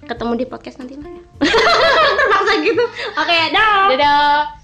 ketemu 0.05 0.31
di 0.37 0.45
podcast 0.45 0.77
nanti 0.79 0.95
lah 1.01 1.09
ya. 1.09 1.23
Terpaksa 2.21 2.53
gitu. 2.61 2.85
Oke 3.17 3.37
dah. 3.51 3.89
Dadah 3.89 4.60